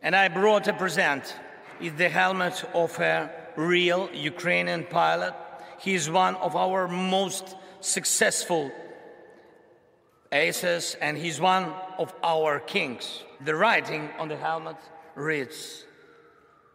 [0.01, 1.35] And I brought a present
[1.79, 5.33] is the helmet of a real Ukrainian pilot.
[5.79, 7.55] He is one of our most
[7.87, 8.71] successful
[10.31, 13.23] aces, and he's one of our kings.
[13.45, 14.77] The writing on the helmet
[15.15, 15.85] reads,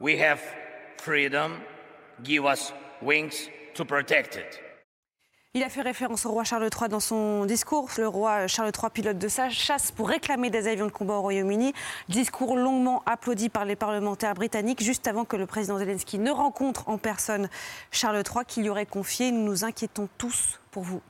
[0.01, 0.41] We have
[0.99, 1.61] freedom,
[2.23, 4.59] give us wings to protect it.
[5.55, 7.91] Il a fait référence au roi Charles III dans son discours.
[7.99, 11.21] Le roi Charles III, pilote de sa chasse pour réclamer des avions de combat au
[11.21, 11.75] Royaume-Uni.
[12.09, 16.89] Discours longuement applaudi par les parlementaires britanniques juste avant que le président Zelensky ne rencontre
[16.89, 17.51] en personne
[17.91, 21.01] Charles III qui lui aurait confié Nous nous inquiétons tous pour vous.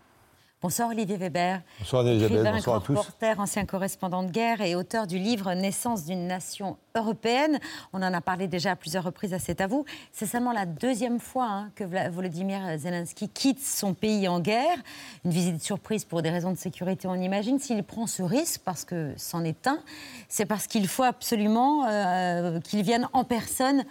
[0.60, 1.60] Bonsoir Olivier Weber.
[1.80, 2.96] Bonsoir Elisabeth, bonsoir à tous.
[2.96, 7.58] reporter, ancien correspondant de guerre et auteur du livre Naissance d'une nation européenne.
[7.92, 9.84] On en a parlé déjà à plusieurs reprises à cet à vous.
[10.12, 14.78] C'est seulement la deuxième fois hein, que Volodymyr Zelensky quitte son pays en guerre.
[15.24, 17.58] Une visite surprise pour des raisons de sécurité, on imagine.
[17.58, 19.80] S'il prend ce risque, parce que c'en est un,
[20.28, 23.84] c'est parce qu'il faut absolument euh, qu'il vienne en personne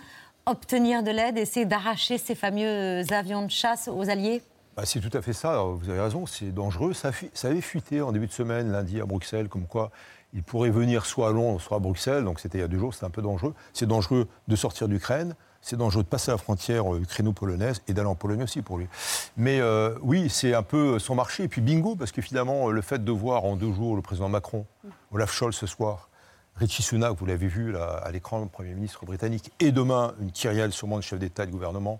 [0.46, 4.42] obtenir de l'aide, essayer d'arracher ces fameux avions de chasse aux Alliés
[4.76, 6.94] Bah, c'est tout à fait ça, vous avez raison, c'est dangereux.
[6.94, 7.12] Ça,
[7.44, 9.92] avait fuité en début de semaine, lundi à Bruxelles, comme quoi
[10.34, 12.80] il pourrait venir soit à Londres, soit à Bruxelles, donc c'était il y a deux
[12.80, 13.54] jours, c'était un peu dangereux.
[13.74, 18.08] C'est dangereux de sortir d'Ukraine, c'est dangereux de passer la frontière euh, ukraino-polonaise et d'aller
[18.08, 18.88] en Pologne aussi pour lui.
[19.36, 22.82] Mais euh, oui, c'est un peu son marché, et puis bingo, parce que finalement, le
[22.82, 24.66] fait de voir en deux jours le président Macron,
[25.12, 26.08] Olaf Scholz ce soir,
[26.56, 30.72] Richie Sunak, vous l'avez vu à l'écran, le Premier ministre britannique, et demain, une kyrielle
[30.72, 32.00] sûrement de chef d'État et de gouvernement,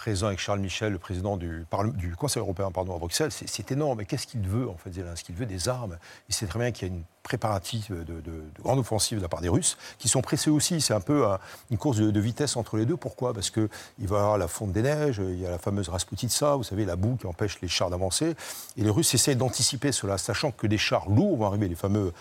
[0.00, 1.66] présent avec Charles Michel, le président du,
[2.16, 3.98] Conseil européen à Bruxelles, c'est- énorme.
[3.98, 5.32] Mais qu'est-ce qu'il veut, en fait, Zelensky?
[5.32, 5.98] Il veut des armes.
[6.30, 9.22] Il sait très bien qu'il y a une préparative de, de- de grande offensive de
[9.22, 10.80] la part des Russes, qui sont pressés aussi.
[10.80, 11.38] C'est un peu un-
[11.70, 12.96] une course de, vitesse entre les deux.
[12.96, 13.34] Pourquoi?
[13.34, 16.56] Parce qu'il va y avoir la fonte des neiges, il y a la fameuse Rasputitsa,
[16.56, 18.34] vous savez, la boue qui empêche les chars d'avancer.
[18.78, 22.14] Et les Russes essaient d'anticiper cela, sachant que des chars lourds vont arriver, les fameux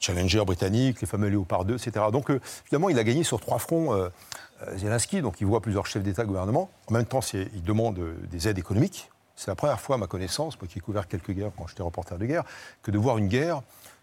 [0.00, 2.06] Challenger britanniques, les fameux Léopard 2, etc.
[2.12, 4.08] Donc euh, finalement, il a gagné sur trois fronts euh,
[4.76, 6.70] Zelensky, donc il voit plusieurs chefs d'État et de gouvernement.
[6.88, 9.10] En même temps, il demande euh, des aides économiques.
[9.36, 11.82] C'est la première fois, à ma connaissance, moi qui ai couvert quelques guerres quand j'étais
[11.82, 12.44] reporter de guerre,
[12.82, 13.62] que de voir une guerre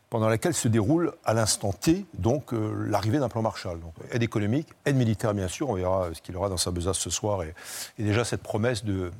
[0.09, 3.79] pendant laquelle se déroule à l'instant T donc euh, l'arrivée d'un plan Marshall.
[3.81, 6.97] Donc, aide économique, aide militaire bien sûr, on verra ce qu'il aura dans sa besace
[6.97, 7.53] ce soir, et,
[7.99, 9.11] et déjà cette promesse de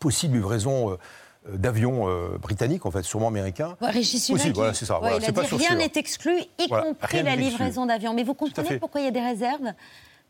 [0.00, 0.96] possible livraison euh,
[1.48, 3.76] euh, d'avions euh, britanniques, en fait, sûrement américains.
[3.80, 4.94] Ouais, Régis Possible, voilà, c'est ça.
[4.94, 7.36] ouais, voilà, il a c'est pas dit sûr, rien n'est exclu, y Voilà, compris la
[7.36, 8.14] livraison d'avions.
[8.14, 9.72] Mais vous comprenez pourquoi il y a des réserves?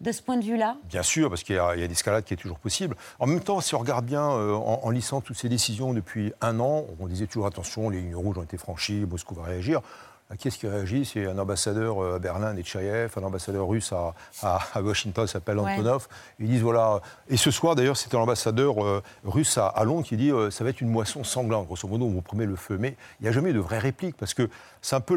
[0.01, 2.24] De ce point de vue-là Bien sûr, parce qu'il y a, il y a l'escalade
[2.24, 2.97] qui est toujours possible.
[3.18, 6.32] En même temps, si on regarde bien, euh, en, en lissant toutes ces décisions depuis
[6.42, 9.80] un an, on disait toujours attention, les lignes rouges ont été franchies, Moscou va réagir.
[10.28, 11.05] Là, Qui est-ce qui réagit?
[11.05, 15.57] C'est un ambassadeur euh, à Berlin, Netchayev, un ambassadeur russe à, à- à Washington, s'appelle
[15.61, 15.74] Ouais.
[15.74, 16.09] Antonov.
[16.40, 17.01] Ils disent voilà.
[17.28, 20.64] Et ce soir, d'ailleurs, c'était l'ambassadeur euh, russe à, à Londres qui dit euh, ça
[20.64, 21.66] va être une moisson sanglante.
[21.66, 22.76] Grosso modo, on vous promet le feu.
[22.76, 24.51] Mais il n'y a jamais eu de vraie réplique parce que
[24.82, 25.16] c'est un peu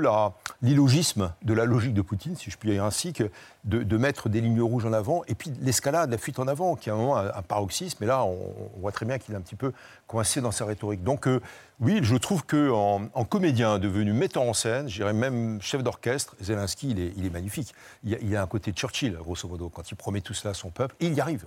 [0.61, 3.31] l'illogisme de la logique de Poutine, si je puis dire ainsi, que
[3.65, 6.89] de, mettre des lignes rouges en avant et puis l'escalade, la fuite en avant, qui
[6.89, 8.03] est à un moment un, paroxysme.
[8.03, 8.37] Et là, on,
[8.79, 9.73] voit très bien qu'il est un petit peu
[10.07, 11.03] coincé dans sa rhétorique.
[11.03, 11.41] Donc, euh,
[11.79, 16.35] oui, je trouve qu'en en comédien devenu metteur en scène, je dirais même chef d'orchestre,
[16.41, 17.73] Zelensky, il est, magnifique.
[18.03, 20.95] Il a, un côté Churchill, grosso modo, quand il promet tout cela à son peuple.
[20.99, 21.07] Et.
[21.07, 21.45] Il y arrive.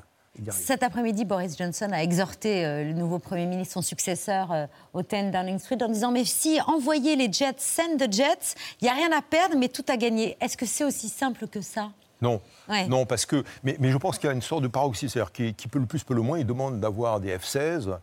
[0.51, 5.03] Cet après-midi, Boris Johnson a exhorté euh, le nouveau Premier ministre, son successeur, euh, au
[5.03, 8.91] 10 Downing Street, en disant Mais si, envoyez les jets, send the jets, il n'y
[8.91, 10.37] a rien à perdre, mais tout à gagner.
[10.41, 11.91] Est-ce que c'est aussi simple que ça?
[12.23, 12.41] Non.
[12.69, 12.87] Ouais.
[12.89, 13.45] Non, parce que.
[13.65, 15.13] Mais, mais je pense qu'il y a une sorte de paroxysme.
[15.13, 16.39] C'est-à-dire qui, qui peut le plus, peut le moins.
[16.39, 17.99] Il demande d'avoir des F-16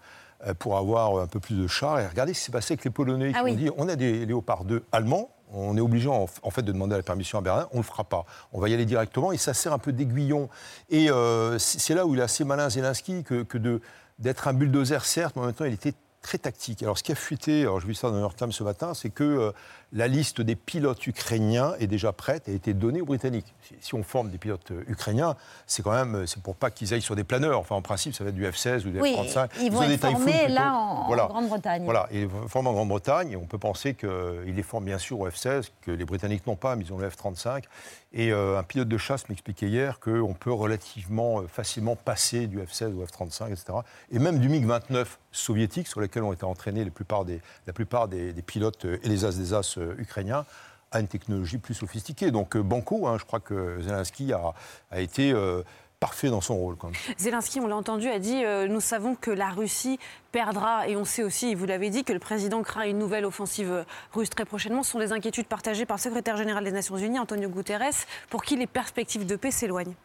[0.45, 1.99] euh, pour avoir un peu plus de chars.
[1.99, 3.51] Et regardez ce qui s'est passé avec les Polonais Ah qui oui.
[3.51, 5.30] ont dit on a des Léopard 2 allemands.
[5.51, 8.03] On est obligé en, fait de demander la permission à Berlin, on ne le fera
[8.03, 8.24] pas.
[8.53, 10.47] On va y aller directement et ça sert un peu d'aiguillon.
[10.91, 13.82] Et euh, c'est là où il est assez malin Zelensky que, que de-
[14.20, 16.84] d'être un bulldozer, certes, mais en même temps il était très tactique.
[16.84, 18.93] Alors ce qui a fuité, alors je vis ça dans New York Times ce matin,
[18.93, 19.51] c'est que euh,
[19.91, 23.53] la liste des pilotes ukrainiens est déjà prête et a été donnée aux Britanniques.
[23.81, 25.35] Si, on forme des pilotes euh, ukrainiens,
[25.65, 27.59] c'est quand même, euh, c'est pour pas qu'ils aillent sur des planeurs.
[27.59, 29.49] Enfin, en principe, ça va être du F-16 ou du Oui, F-35.
[29.61, 31.09] ils vont ont des être formés là en.
[31.09, 31.83] Grande-Bretagne.
[31.83, 35.27] Voilà, ils forment en Grande-Bretagne, et on peut penser qu'ils les forment bien sûr au
[35.27, 37.63] F-16, que les Britanniques n'ont pas, mais ils ont le F-35.
[38.11, 42.93] Et euh, un pilote de chasse m'expliquait hier qu'on peut relativement facilement passer du F-16
[42.95, 43.79] au F-35, etc.
[44.11, 48.07] Et même du MiG-29 soviétique, sur lesquels ont été entraînés la plupart des, la plupart
[48.07, 50.45] des, des pilotes et les as des as euh, ukrainiens,
[50.91, 52.32] à une technologie plus sophistiquée.
[52.32, 54.53] Donc euh, Banco, hein, je crois que Zelensky a,
[54.91, 55.61] a été euh,
[55.99, 56.75] parfait dans son rôle.
[56.77, 56.97] Quand même.
[57.17, 59.99] Zelensky, on l'a entendu, a dit euh, Nous savons que la Russie
[60.32, 60.88] perdra.
[60.88, 64.30] Et on sait aussi, vous l'avez dit, que le président craint une nouvelle offensive russe
[64.30, 64.84] très prochainement.
[64.84, 68.43] Ce sont des inquiétudes partagées par le secrétaire général des Nations Unies, Antonio Guterres, pour
[68.43, 69.95] qui les perspectives de paix s'éloignent?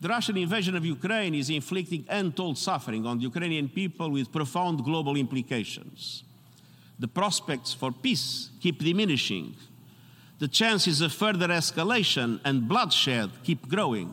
[0.00, 4.80] The Russian invasion of Ukraine is inflicting untold suffering on the Ukrainian people with profound
[4.84, 6.22] global implications.
[6.98, 9.54] The prospects for peace keep diminishing.
[10.38, 14.12] The chances of further escalation and bloodshed keep growing.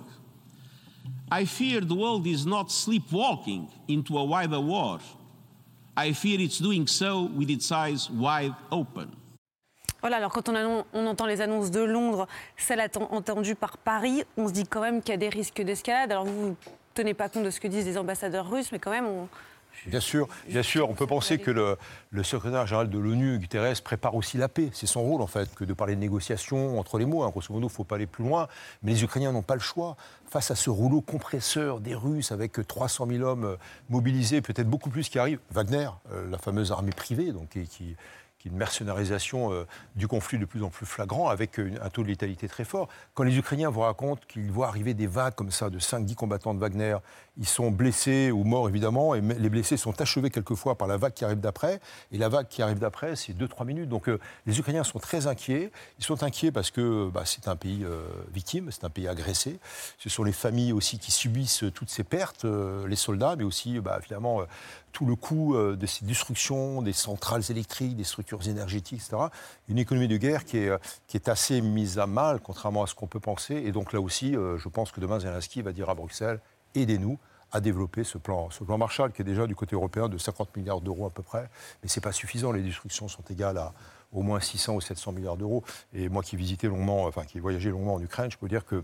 [1.31, 4.99] I fear the world is not sleepwalking into a wider war.
[5.97, 9.11] I fear it's doing so with its eyes wide open.
[10.01, 12.27] Voilà, alors quand on, annon- on entend les annonces de Londres,
[12.57, 16.11] celles entendues par Paris, on se dit quand même qu'il y a des risques d'escalade.
[16.11, 16.53] Alors vous ne
[16.93, 19.27] tenez pas compte de ce que disent les ambassadeurs russes, mais quand même, on,
[19.87, 21.77] Bien sûr, bien sûr, on peut penser que le,
[22.09, 24.69] le secrétaire général de l'ONU, Guterres, prépare aussi la paix.
[24.73, 27.23] C'est son rôle, en fait, que de parler de négociations entre les mots.
[27.23, 27.29] hein.
[27.29, 28.47] Grosso modo, il ne faut pas aller plus loin.
[28.83, 29.95] Mais les Ukrainiens n'ont pas le choix.
[30.27, 33.57] Face à ce rouleau compresseur des Russes, avec 300 000 hommes
[33.89, 37.95] mobilisés, peut-être beaucoup plus qui arrivent, Wagner, euh, la fameuse armée privée, donc, qui, qui-
[38.45, 39.65] une mercénarisation euh,
[39.95, 42.87] du conflit de plus en plus flagrant, avec une- un taux de létalité très fort.
[43.13, 46.53] Quand les Ukrainiens vous racontent qu'ils voient arriver des vagues comme ça de 5-10 combattants
[46.53, 46.97] de Wagner,
[47.37, 51.13] ils sont blessés ou morts évidemment, et les blessés sont achevés quelquefois par la vague
[51.13, 51.81] qui arrive d'après,
[52.11, 53.89] et la vague qui arrive d'après, c'est 2-3 minutes.
[53.89, 55.71] Donc euh, les Ukrainiens sont très inquiets.
[55.99, 59.59] Ils sont inquiets parce que bah, c'est un pays euh, victime, c'est un pays agressé.
[59.97, 63.43] Ce sont les familles aussi qui subissent euh, toutes ces pertes, euh, les soldats, mais
[63.43, 64.45] aussi bah, finalement euh,
[64.95, 69.23] tout le coût euh, de ces destructions, des centrales électriques, des structures énergétiques, etc.
[69.67, 70.77] Une économie de guerre qui est, euh,
[71.07, 73.55] qui est assez mise à mal, contrairement à ce qu'on peut penser.
[73.55, 76.39] Et donc là aussi, euh, je pense que demain, Zelensky va dire à Bruxelles,
[76.75, 77.19] aidez-nous
[77.51, 80.55] à développer ce plan, ce plan Marshall, qui est déjà du côté européen de 50
[80.55, 81.49] milliards d'euros à peu près.
[81.83, 83.73] Mais ce n'est pas suffisant, les destructions sont égales à
[84.13, 85.65] au moins 600 ou 700 milliards d'euros.
[85.93, 88.47] Et moi qui ai visité longuement, enfin qui ai voyagé longuement en Ukraine, je peux
[88.47, 88.81] dire que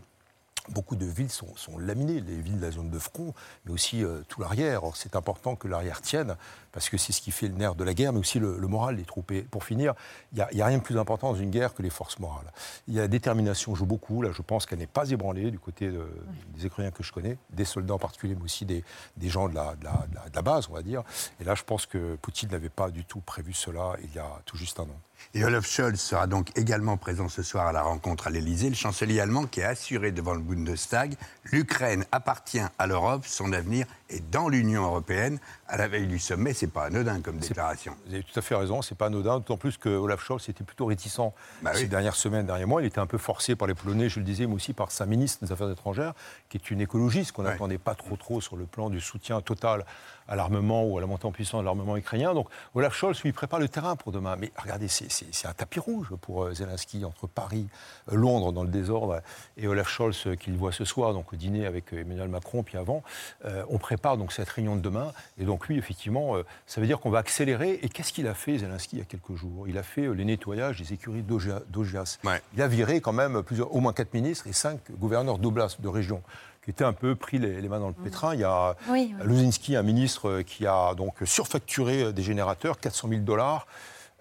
[0.69, 3.33] Beaucoup de villes sont, laminées, les villes de la zone de front,
[3.65, 4.83] mais aussi euh, tout l'arrière.
[4.83, 6.35] Or, C'est important que l'arrière tienne,
[6.71, 8.95] parce que c'est ce qui fait le nerf de la guerre, mais aussi le, moral
[8.95, 9.31] des troupes.
[9.31, 9.95] Et pour finir,
[10.33, 12.51] il n'y a, rien de plus important dans une guerre que les forces morales.
[12.87, 14.21] La détermination joue beaucoup.
[14.21, 16.07] Là, je pense qu'elle n'est pas ébranlée du côté de-
[16.55, 18.83] des Ukrainiens que je connais, des soldats en particulier, mais aussi des,
[19.21, 21.03] gens de la- de la base, on va dire.
[21.39, 24.29] Et là, je pense que Poutine n'avait pas du tout prévu cela il y a
[24.45, 24.99] tout juste un an.
[25.33, 28.69] Et Olaf Scholz sera donc également présent ce soir à la rencontre à l'Elysée.
[28.69, 31.15] Le chancelier allemand qui a assuré devant le Bundestag
[31.45, 35.39] l'Ukraine appartient à l'Europe, son avenir est dans l'Union européenne.
[35.67, 37.95] À la veille du sommet, c'est pas anodin comme déclaration.
[38.07, 40.63] Vous avez tout à fait raison, c'est pas anodin, d'autant plus que Olaf Scholz était
[40.65, 41.87] plutôt réticent Bah ces oui.
[41.87, 42.81] dernières semaines, derniers mois.
[42.81, 45.05] Il était un peu forcé par les Polonais, je le disais, mais aussi par sa
[45.05, 46.13] ministre des Affaires étrangères,
[46.49, 49.85] qui est une écologiste qu'on n'attendait pas trop trop sur le plan du soutien total
[50.31, 52.33] à l'armement ou à la montée en puissance de l'armement ukrainien.
[52.33, 54.37] Donc Olaf Scholz lui prépare le terrain pour demain.
[54.37, 57.67] Mais regardez, c'est- un tapis rouge pour euh, Zelensky entre Paris,
[58.11, 59.21] euh, Londres dans le désordre
[59.57, 62.77] et Olaf Scholz euh, qu'il voit ce soir donc au dîner avec Emmanuel Macron puis
[62.77, 63.03] avant.
[63.43, 66.87] Euh, on prépare donc cette réunion de demain et donc lui effectivement euh, ça veut
[66.87, 67.79] dire qu'on va accélérer.
[67.83, 69.67] Et qu'est-ce qu'il a fait Zelensky il y a quelques jours?
[69.67, 72.19] Il a fait euh, les nettoyages des écuries d'Ogia- d'Ogias.
[72.55, 75.87] Il a viré quand même plusieurs, au moins quatre ministres et cinq gouverneurs d'oblast de
[75.89, 76.21] région
[76.63, 78.33] qui étaient un peu pris les, les mains dans le pétrin.
[78.33, 79.25] Il y a Oui, oui.
[79.27, 83.65] Luzinski, un ministre euh, qui a donc surfacturé euh, des générateurs, 400 000 dollars.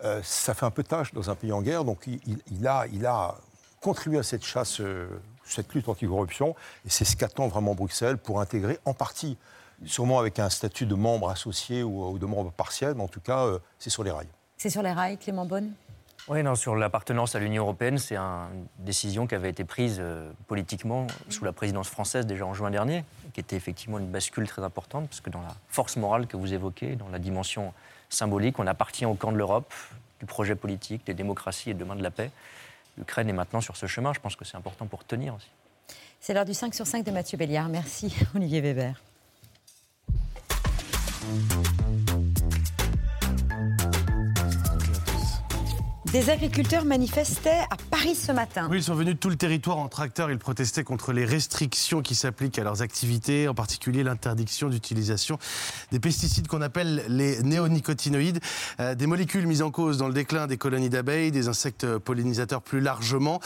[0.05, 2.67] Euh, ça fait un peu tâche dans un pays en guerre, donc il, il- il
[2.67, 3.35] a, il a
[3.83, 5.09] contribué à cette chasse, euh,
[5.45, 6.55] cette lutte anti-corruption,
[6.87, 9.37] et c'est ce qu'attend vraiment Bruxelles pour intégrer en partie,
[9.85, 13.21] sûrement avec un statut de membre associé ou, ou de membre partiel, mais en tout
[13.21, 14.29] cas, euh, c'est sur les rails.
[14.57, 15.73] C'est sur les rails, Clément Bonne
[16.29, 19.97] Oui, non, sur l'appartenance à l'Union européenne, c'est un- une décision qui avait été prise
[20.01, 24.47] euh, politiquement sous la présidence française déjà en juin dernier, qui était effectivement une bascule
[24.47, 27.73] très importante, parce que dans la force morale que vous évoquez, dans la dimension
[28.09, 29.73] symbolique, on appartient au camp de l'Europe,
[30.21, 32.31] du projet politique, des démocraties et demain de la paix.
[32.99, 35.49] L'Ukraine est maintenant sur ce chemin, je pense que c'est important pour tenir aussi.
[36.21, 37.69] C'est l'heure du 5 sur 5 de Mathieu Béliard.
[37.69, 39.01] Merci, Olivier Weber.
[46.13, 48.67] Des agriculteurs manifestaient à Paris ce matin.
[48.69, 50.29] Oui, ils sont venus de tout le territoire en tracteur.
[50.29, 55.39] Ils protestaient contre les restrictions qui s'appliquent à leurs activités, en particulier l'interdiction d'utilisation
[55.93, 58.41] des pesticides qu'on appelle les néonicotinoïdes,
[58.81, 62.63] euh, des molécules mises en cause dans le déclin des colonies d'abeilles, des insectes pollinisateurs
[62.63, 63.39] plus largement.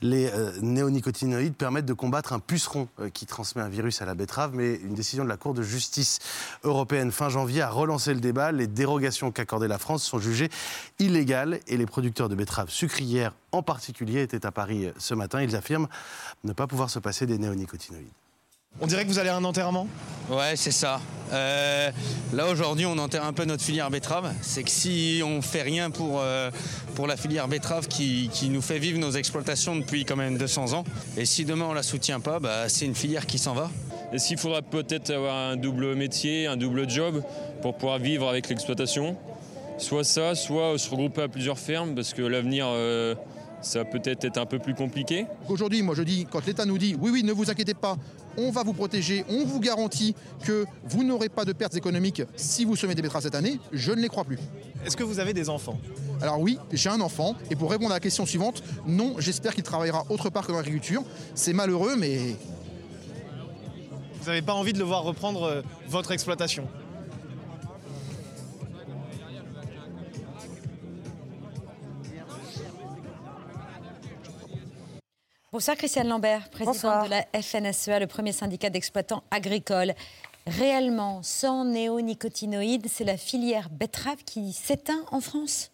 [0.00, 4.14] Les euh, néonicotinoïdes permettent de combattre un puceron euh, qui transmet un virus à la
[4.14, 6.20] betterave, mais une décision de la Cour de justice
[6.62, 8.52] européenne fin janvier a relancé le débat.
[8.52, 10.50] Les dérogations qu'accordait la France sont jugées
[11.00, 15.42] illégales et les producteurs de betteraves sucrières en particulier étaient à Paris ce matin.
[15.42, 15.88] Ils affirment
[16.44, 18.12] ne pas pouvoir se passer des néonicotinoïdes.
[18.80, 19.86] On dirait que vous allez à un enterrement?
[20.30, 21.00] Ouais, c'est ça.
[21.32, 21.90] Euh,
[22.32, 24.32] là, aujourd'hui, on enterre un peu notre filière betterave.
[24.40, 26.50] C'est que si on fait rien pour, euh,
[26.94, 30.72] pour la filière betterave qui, qui nous fait vivre nos exploitations depuis quand même 200
[30.72, 30.84] ans,
[31.18, 33.70] et si demain on la soutient pas, bah, c'est une filière qui s'en va.
[34.12, 37.22] Est-ce qu'il faudra peut-être avoir un double métier, un double job
[37.60, 39.16] pour pouvoir vivre avec l'exploitation?
[39.82, 43.16] Soit ça, soit se regrouper à plusieurs fermes parce que l'avenir euh,
[43.62, 45.26] ça va peut-être être un peu plus compliqué.
[45.48, 47.96] Aujourd'hui, moi je dis, quand l'État nous dit oui, oui, ne vous inquiétez pas,
[48.36, 50.14] on va vous protéger, on vous garantit
[50.44, 53.90] que vous n'aurez pas de pertes économiques si vous semez des betteraves cette année, je
[53.90, 54.38] ne les crois plus.
[54.86, 55.78] Est-ce que vous avez des enfants?
[56.20, 59.64] Alors oui, j'ai un enfant, et pour répondre à la question suivante, non, j'espère qu'il
[59.64, 61.02] travaillera autre part que dans l'agriculture.
[61.34, 62.36] C'est malheureux, mais
[64.20, 66.68] Vous n'avez pas envie de le voir reprendre euh, votre exploitation?
[75.52, 79.92] Bonsoir Christiane Lambert, présidente de la FNSEA, le premier syndicat d'exploitants agricoles.
[80.46, 85.70] Réellement, sans néonicotinoïdes, c'est la filière betterave qui s'éteint en France?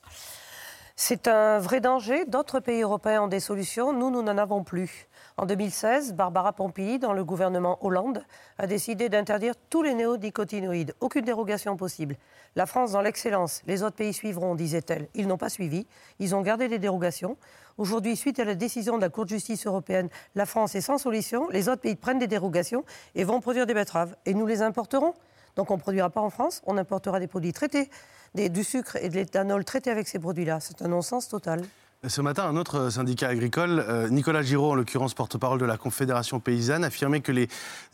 [0.97, 2.25] C'est un vrai danger.
[2.25, 3.93] D'autres pays européens ont des solutions.
[3.93, 5.07] Nous, nous n'en avons plus.
[5.37, 8.25] En 2016, Barbara Pompili, dans le gouvernement Hollande,
[8.59, 10.97] a décidé d'interdire tous les néonicotinoïdes.
[10.99, 12.17] Aucune dérogation possible.
[12.57, 15.07] La France, dans l'excellence, les autres pays suivront, disait-elle.
[15.15, 15.87] Ils n'ont pas suivi.
[16.19, 17.37] Ils ont gardé des dérogations.
[17.79, 20.99] Aujourd'hui, suite à la décision de la Cour de justice européenne, la France est sans
[20.99, 21.49] solution.
[21.51, 24.17] Les autres pays prennent des dérogations et vont produire des betteraves.
[24.27, 25.15] Et nous les importerons?
[25.55, 27.89] Donc on ne produira pas en France, on importera des produits traités,
[28.35, 30.59] du sucre et de l'éthanol traités avec ces produits-là.
[30.61, 31.63] C'est un non-sens total.
[32.07, 36.39] Ce matin, un autre syndicat agricole, euh, Nicolas Giraud, en l'occurrence porte-parole de la Confédération
[36.39, 37.49] paysanne, affirmait que les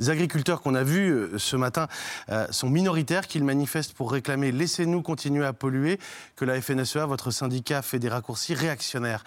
[0.08, 1.88] agriculteurs qu'on a vus euh, ce matin
[2.28, 5.98] euh, sont minoritaires, qu'ils manifestent pour réclamer laissez-nous continuer à polluer,
[6.36, 9.24] que la FNSEA, votre syndicat, fait des raccourcis réactionnaires.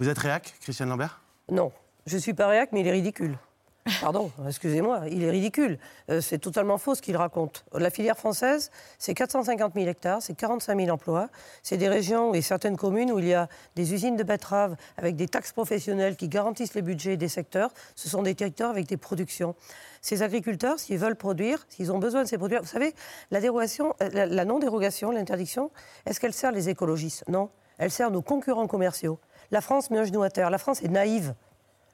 [0.00, 1.20] Vous êtes réac, Christiane Lambert?
[1.50, 1.70] Non,
[2.06, 3.38] je suis pas réac, mais il est ridicule.
[4.00, 5.78] Pardon, excusez-moi, il est ridicule.
[6.10, 7.64] Euh, c'est totalement faux ce qu'il raconte.
[7.74, 11.28] La filière française, c'est 450 000 hectares, c'est 45 000 emplois.
[11.62, 15.16] C'est des régions et certaines communes où il y a des usines de betteraves avec
[15.16, 17.70] des taxes professionnelles qui garantissent les budgets des secteurs.
[17.94, 19.54] Ce sont des territoires avec des productions.
[20.00, 22.94] Ces agriculteurs, s'ils veulent produire, s'ils ont besoin de ces produits, vous savez,
[23.30, 25.70] la, dérogation, euh, la, la non-dérogation, l'interdiction,
[26.06, 27.24] est-ce qu'elle sert les écologistes?
[27.28, 27.50] Non.
[27.76, 29.18] Elle sert nos concurrents commerciaux.
[29.50, 30.50] La France met un genou à terre.
[30.50, 31.34] La France est naïve.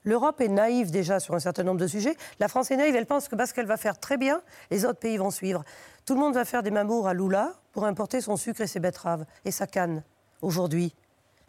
[0.02, 2.16] L'Europe est naïve déjà sur un certain nombre de sujets.
[2.38, 4.40] La France est naïve, elle pense que parce qu'elle va faire très bien,
[4.70, 5.62] les autres pays vont suivre.
[6.06, 8.80] Tout le monde va faire des mamours à Lula pour importer son sucre et ses
[8.80, 10.02] betteraves et sa canne
[10.40, 10.94] aujourd'hui.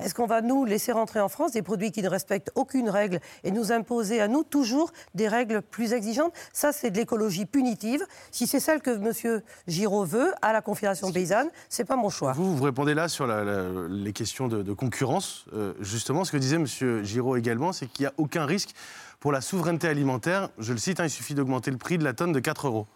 [0.04, 3.20] Est-ce qu'on va nous laisser rentrer en France des produits qui ne respectent aucune règle
[3.44, 6.34] et nous imposer à nous toujours des règles plus exigeantes?
[6.54, 8.04] Ça, c'est de l'écologie punitive.
[8.32, 9.42] Si c'est celle que M.
[9.68, 12.32] Giraud veut à la Confédération paysanne, c'est pas mon choix.
[12.34, 15.46] Vous, vous répondez là sur la- la- les questions de, de concurrence.
[15.54, 17.04] Euh, justement, ce que disait M.
[17.04, 18.72] Giraud également, c'est qu'il n'y a aucun risque
[19.20, 20.50] pour la souveraineté alimentaire.
[20.58, 22.88] Je le cite, hein, il suffit d'augmenter le prix de la tonne de 4 euros.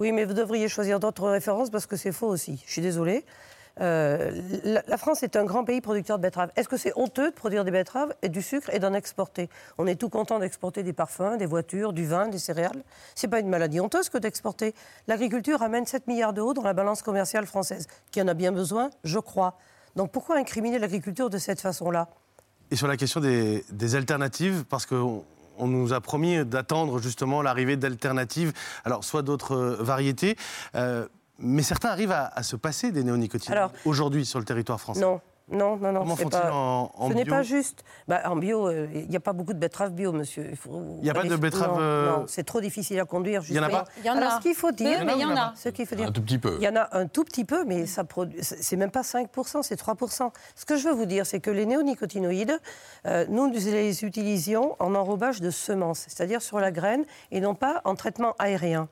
[0.00, 2.60] Oui, mais vous devriez choisir d'autres références parce que c'est faux aussi.
[2.66, 3.24] Je suis désolée.
[3.80, 4.30] Euh,
[4.64, 6.50] la, France est un grand pays producteur de betteraves.
[6.56, 9.48] Est-ce que c'est honteux de produire des betteraves et du sucre et d'en exporter?
[9.78, 12.82] On est tout content d'exporter des parfums, des voitures, du vin, des céréales.
[13.14, 14.74] C'est pas une maladie honteuse que d'exporter.
[15.06, 18.90] L'agriculture amène 7 milliards d'euros dans la balance commerciale française, qui en a bien besoin,
[19.04, 19.56] je crois.
[19.96, 22.08] Donc pourquoi incriminer l'agriculture de cette façon-là?
[22.70, 25.24] Et sur la question des, alternatives, parce qu'on
[25.58, 28.52] on nous a promis d'attendre justement l'arrivée d'alternatives,
[28.84, 30.36] alors soit d'autres euh, variétés,
[30.76, 31.06] euh,
[31.40, 35.00] mais certains arrivent à, à se passer des néonicotinoïdes Alors- aujourd'hui sur le territoire français.
[35.00, 35.20] Non.
[35.52, 36.00] Non, non, non.
[36.02, 37.82] Comment font-ils en- en Ce n'est pas juste.
[38.06, 40.46] Bah, en bio, euh, il n'y a pas beaucoup de betteraves bio, monsieur.
[40.48, 43.04] Il faut- Il y a pas de Non, betteraves, euh, Non, c'est trop difficile à
[43.04, 43.42] conduire.
[43.48, 44.36] Il y en a pas Il y en Alors, a.
[44.36, 45.04] ce qu'il faut dire.
[45.04, 45.52] mais il y en a.
[45.56, 46.06] Ce qu'il faut dire.
[46.06, 46.54] Un tout petit peu.
[46.60, 48.38] Il y en a un tout petit peu, mais ça produit.
[48.44, 50.32] C'est c'est même pas 5%, c'est 3%.
[50.54, 52.56] Ce que je veux vous dire, c'est que les néonicotinoïdes,
[53.06, 57.80] euh, nous les utilisions en enrobage de semences, c'est-à-dire sur la graine, et non pas
[57.84, 58.88] en traitement aérien.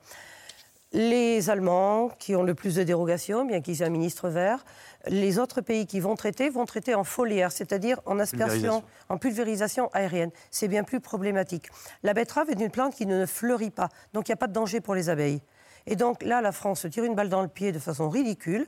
[0.92, 4.64] Les Allemands, qui ont le plus de dérogations, bien qu'ils aient un ministre vert,
[5.06, 9.90] les autres pays qui vont traiter vont traiter en foliaire, c'est-à-dire en aspersion, en pulvérisation
[9.92, 10.30] aérienne.
[10.50, 11.68] C'est bien plus problématique.
[12.02, 14.54] La betterave est une plante qui ne fleurit pas, donc il n'y a pas de
[14.54, 15.42] danger pour les abeilles.
[15.86, 18.66] Et donc là, la France se tire une balle dans le pied de façon ridicule.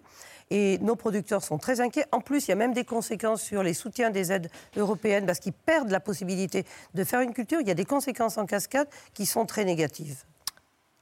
[0.51, 2.07] Et nos producteurs sont très inquiets.
[2.13, 5.39] En plus, il y a même des conséquences sur les soutiens des aides européennes parce
[5.39, 6.65] qu'ils perdent la possibilité
[6.95, 7.61] de faire une culture.
[7.61, 10.25] Il y a des conséquences en cascade qui sont très négatives.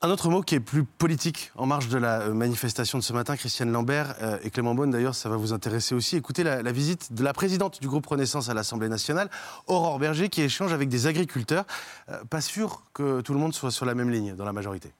[0.00, 3.12] Un autre mot qui est plus politique en marge de la euh, manifestation de ce
[3.12, 6.14] matin, Christiane Lambert euh, et Clément Beaune, d'ailleurs, ça va vous intéresser aussi.
[6.14, 9.28] Écoutez la, la visite de la présidente du groupe Renaissance à l'Assemblée nationale,
[9.66, 11.64] Aurore Berger, qui échange avec des agriculteurs.
[12.10, 14.92] Euh, pas sûr que tout le monde soit sur la même ligne dans la majorité.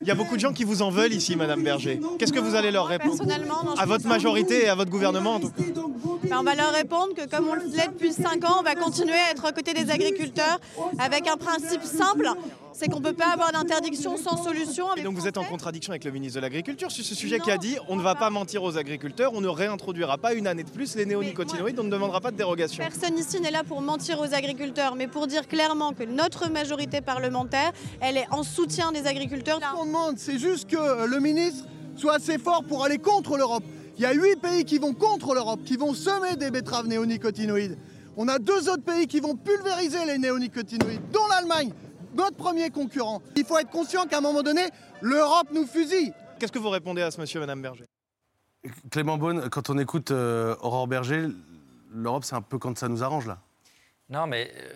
[0.00, 2.00] Il y a beaucoup de gens qui vous en veulent ici, Madame Berger.
[2.18, 3.16] Qu'est-ce que vous allez leur répondre?
[3.16, 5.62] Personnellement, non, À votre majorité et à votre gouvernement, en tout cas.
[6.28, 8.74] Ben, on va leur répondre que comme on le fait depuis 5 ans, on va
[8.74, 10.58] continuer à être aux côtés des agriculteurs
[10.98, 12.28] avec un principe simple,
[12.74, 14.86] c'est qu'on ne peut pas avoir d'interdiction sans solution.
[14.96, 17.50] Et donc vous êtes en contradiction avec le ministre de l'Agriculture sur ce sujet qui
[17.50, 20.64] a dit on ne va pas mentir aux agriculteurs, on ne réintroduira pas une année
[20.64, 22.82] de plus les néonicotinoïdes, on ne demandera pas de dérogation.
[22.82, 27.00] Personne ici n'est là pour mentir aux agriculteurs, mais pour dire clairement que notre majorité
[27.00, 29.60] parlementaire, elle est en soutien des agriculteurs.
[29.60, 31.66] Ce qu'on demande, c'est juste que euh, le ministre
[31.96, 33.62] soit assez fort pour aller contre l'Europe.
[33.96, 37.78] Il y a huit pays qui vont contre l'Europe, qui vont semer des betteraves néonicotinoïdes.
[38.16, 41.72] On a deux autres pays qui vont pulvériser les néonicotinoïdes, dont l'Allemagne,
[42.14, 43.22] notre premier concurrent.
[43.36, 44.62] Il faut être conscient qu'à un moment donné,
[45.00, 46.12] l'Europe nous fusille.
[46.38, 47.84] Qu'est-ce que vous répondez à ce monsieur, madame Berger?
[48.90, 51.28] Clément Beaune, quand on écoute euh, Aurore Berger,
[51.92, 53.38] l'Europe, c'est un peu quand ça nous arrange, là.
[54.08, 54.72] Non, mais euh,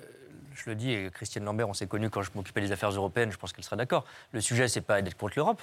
[0.55, 3.31] je le dis, et Christiane Lambert, on s'est connus quand je m'occupais des affaires européennes,
[3.33, 4.05] je pense qu'elle sera d'accord.
[4.33, 5.63] Le sujet, c'est pas d'être contre l'Europe.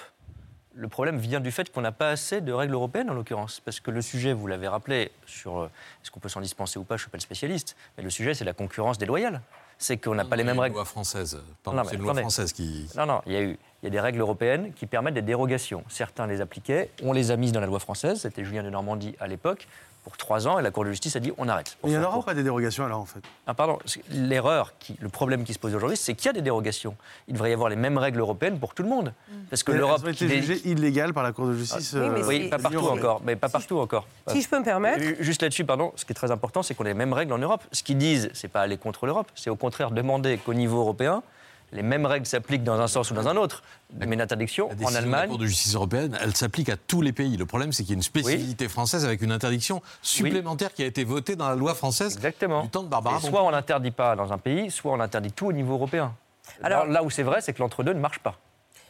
[0.74, 3.60] Le problème vient du fait qu'on n'a pas assez de règles européennes, en l'occurrence.
[3.60, 5.70] Parce que le sujet, vous l'avez rappelé, sur euh,
[6.02, 8.10] est-ce qu'on peut s'en dispenser ou pas, je ne suis pas le spécialiste, mais le
[8.10, 9.40] sujet, c'est la concurrence déloyale.
[9.78, 10.76] C'est qu'on n'a pas les mêmes règles.
[10.76, 11.38] loi française.
[11.62, 12.88] Pardon, c'est une loi française qui.
[12.96, 15.22] Non, non, il y a eu il y a des règles européennes qui permettent des
[15.22, 15.84] dérogations.
[15.88, 19.14] Certains les appliquaient, on les a mises dans la loi française, c'était Julien de Normandie
[19.20, 19.68] à l'époque,
[20.06, 21.76] pour trois ans, et la Cour de justice a dit on arrête.
[21.82, 23.76] il n'y en aura pas des dérogations alors en fait Ah pardon,
[24.12, 26.94] l'erreur, le problème qui se pose aujourd'hui, c'est qu'il y a des dérogations.
[27.26, 29.12] Il devrait y avoir les mêmes règles européennes pour tout le monde.
[29.50, 29.98] Parce que l'Europe.
[30.04, 31.96] Elles ont été jugées illégales par la Cour de justice.
[31.98, 34.06] Ah, oui, euh, pas partout encore, mais pas partout encore.
[34.28, 35.02] Si je peux me permettre.
[35.18, 37.38] Juste là-dessus, pardon, ce qui est très important, c'est qu'on ait les mêmes règles en
[37.38, 37.64] Europe.
[37.72, 41.24] Ce qu'ils disent, c'est pas aller contre l'Europe, c'est au contraire demander qu'au niveau européen,
[41.72, 43.62] les mêmes règles s'appliquent dans un sens ou dans un autre.
[43.94, 45.22] Mais une interdiction en Allemagne.
[45.22, 47.36] La Cour de justice européenne, elle s'applique à tous les pays.
[47.36, 50.86] Le problème, c'est qu'il y a une spécificité française avec une interdiction supplémentaire qui a
[50.86, 52.62] été votée dans la loi française Exactement.
[52.62, 53.20] du temps de Barbara.
[53.20, 56.14] soit on n'interdit pas dans un pays, soit on interdit tout au niveau européen.
[56.62, 58.36] Alors là où c'est vrai, c'est que l'entre-deux ne marche pas.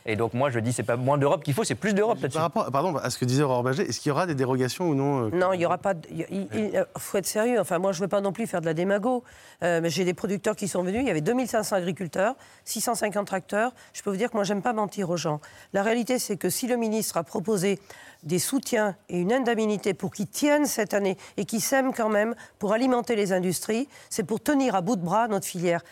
[0.07, 2.37] Et donc moi je dis c'est pas moins d'Europe qu'il faut, c'est plus d'Europe là-dessus.
[2.37, 4.89] Par rapport, pardon, à ce que disait Aurore Berger, est-ce qu'il y aura des dérogations
[4.89, 5.95] ou non euh, Non, il y aura pas.
[6.11, 7.61] Il, faut être sérieux.
[7.61, 9.25] Enfin, moi je veux pas non plus faire de la démago.
[9.63, 11.01] Euh, mais j'ai des producteurs qui sont venus.
[11.03, 13.73] Il y avait 2500 agriculteurs, 650 tracteurs.
[13.93, 15.41] Je peux vous dire que moi j'aime pas mentir aux gens.
[15.73, 17.81] La réalité c'est que si le ministre a proposé
[18.23, 22.35] des soutiens et une indemnité pour qu'ils tiennent cette année et qu'ils s'aiment quand même
[22.59, 25.83] pour alimenter les industries, c'est pour tenir à bout de bras notre filière.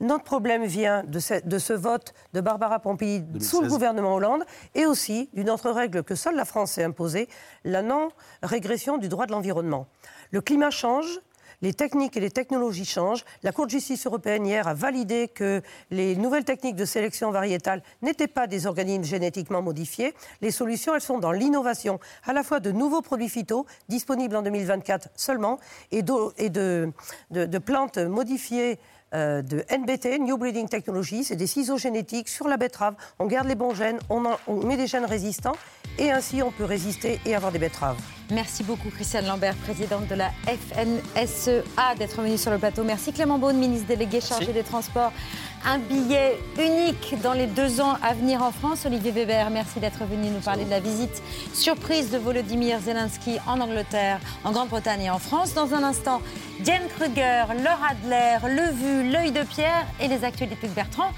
[0.00, 5.28] Notre problème vient de ce, vote de Barbara Pompili sous le gouvernement Hollande et aussi
[5.32, 7.28] d'une autre règle que seule la France s'est imposée,
[7.64, 9.86] la non-régression du droit de l'environnement.
[10.30, 11.20] Le climat change,
[11.62, 13.24] les techniques et les technologies changent.
[13.42, 17.82] La Cour de justice européenne hier a validé que les nouvelles techniques de sélection variétale
[18.02, 20.14] n'étaient pas des organismes génétiquement modifiés.
[20.40, 24.42] Les solutions, elles sont dans l'innovation, à la fois de nouveaux produits phyto, disponibles en
[24.42, 25.58] 2024 seulement,
[25.90, 26.92] et de,
[27.30, 28.78] de plantes modifiées
[29.14, 31.24] euh, de NBT, New Breeding Technology.
[31.24, 32.94] C'est des ciseaux génétiques sur la betterave.
[33.18, 34.20] On garde les bons gènes, on,
[34.64, 35.56] met des gènes résistants
[35.98, 37.96] et ainsi on peut résister et avoir des betteraves.
[38.30, 42.82] Merci beaucoup Christiane Lambert, présidente de la FNSEA, d'être venue sur le plateau.
[42.82, 45.12] Merci Clément Beaune, ministre délégué chargé des Transports.
[45.66, 48.84] Un billet unique dans les deux ans à venir en France.
[48.84, 51.22] Olivier Weber, merci d'être venu nous parler de la visite
[51.54, 55.54] surprise de Volodymyr Zelensky en Angleterre, en Grande-Bretagne et en France.
[55.54, 56.20] Dans un instant,
[56.60, 61.12] Diane Kruger, Laure Adler, Le Vu, L'œil de Pierre et les actualités de Bertrand.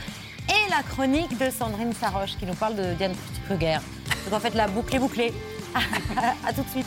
[0.49, 3.14] Et la chronique de Sandrine Saroche qui nous parle de Diane
[3.47, 3.78] Kruger.
[4.26, 5.34] Donc en fait, la boucle est bouclée.
[6.47, 6.86] à tout de suite.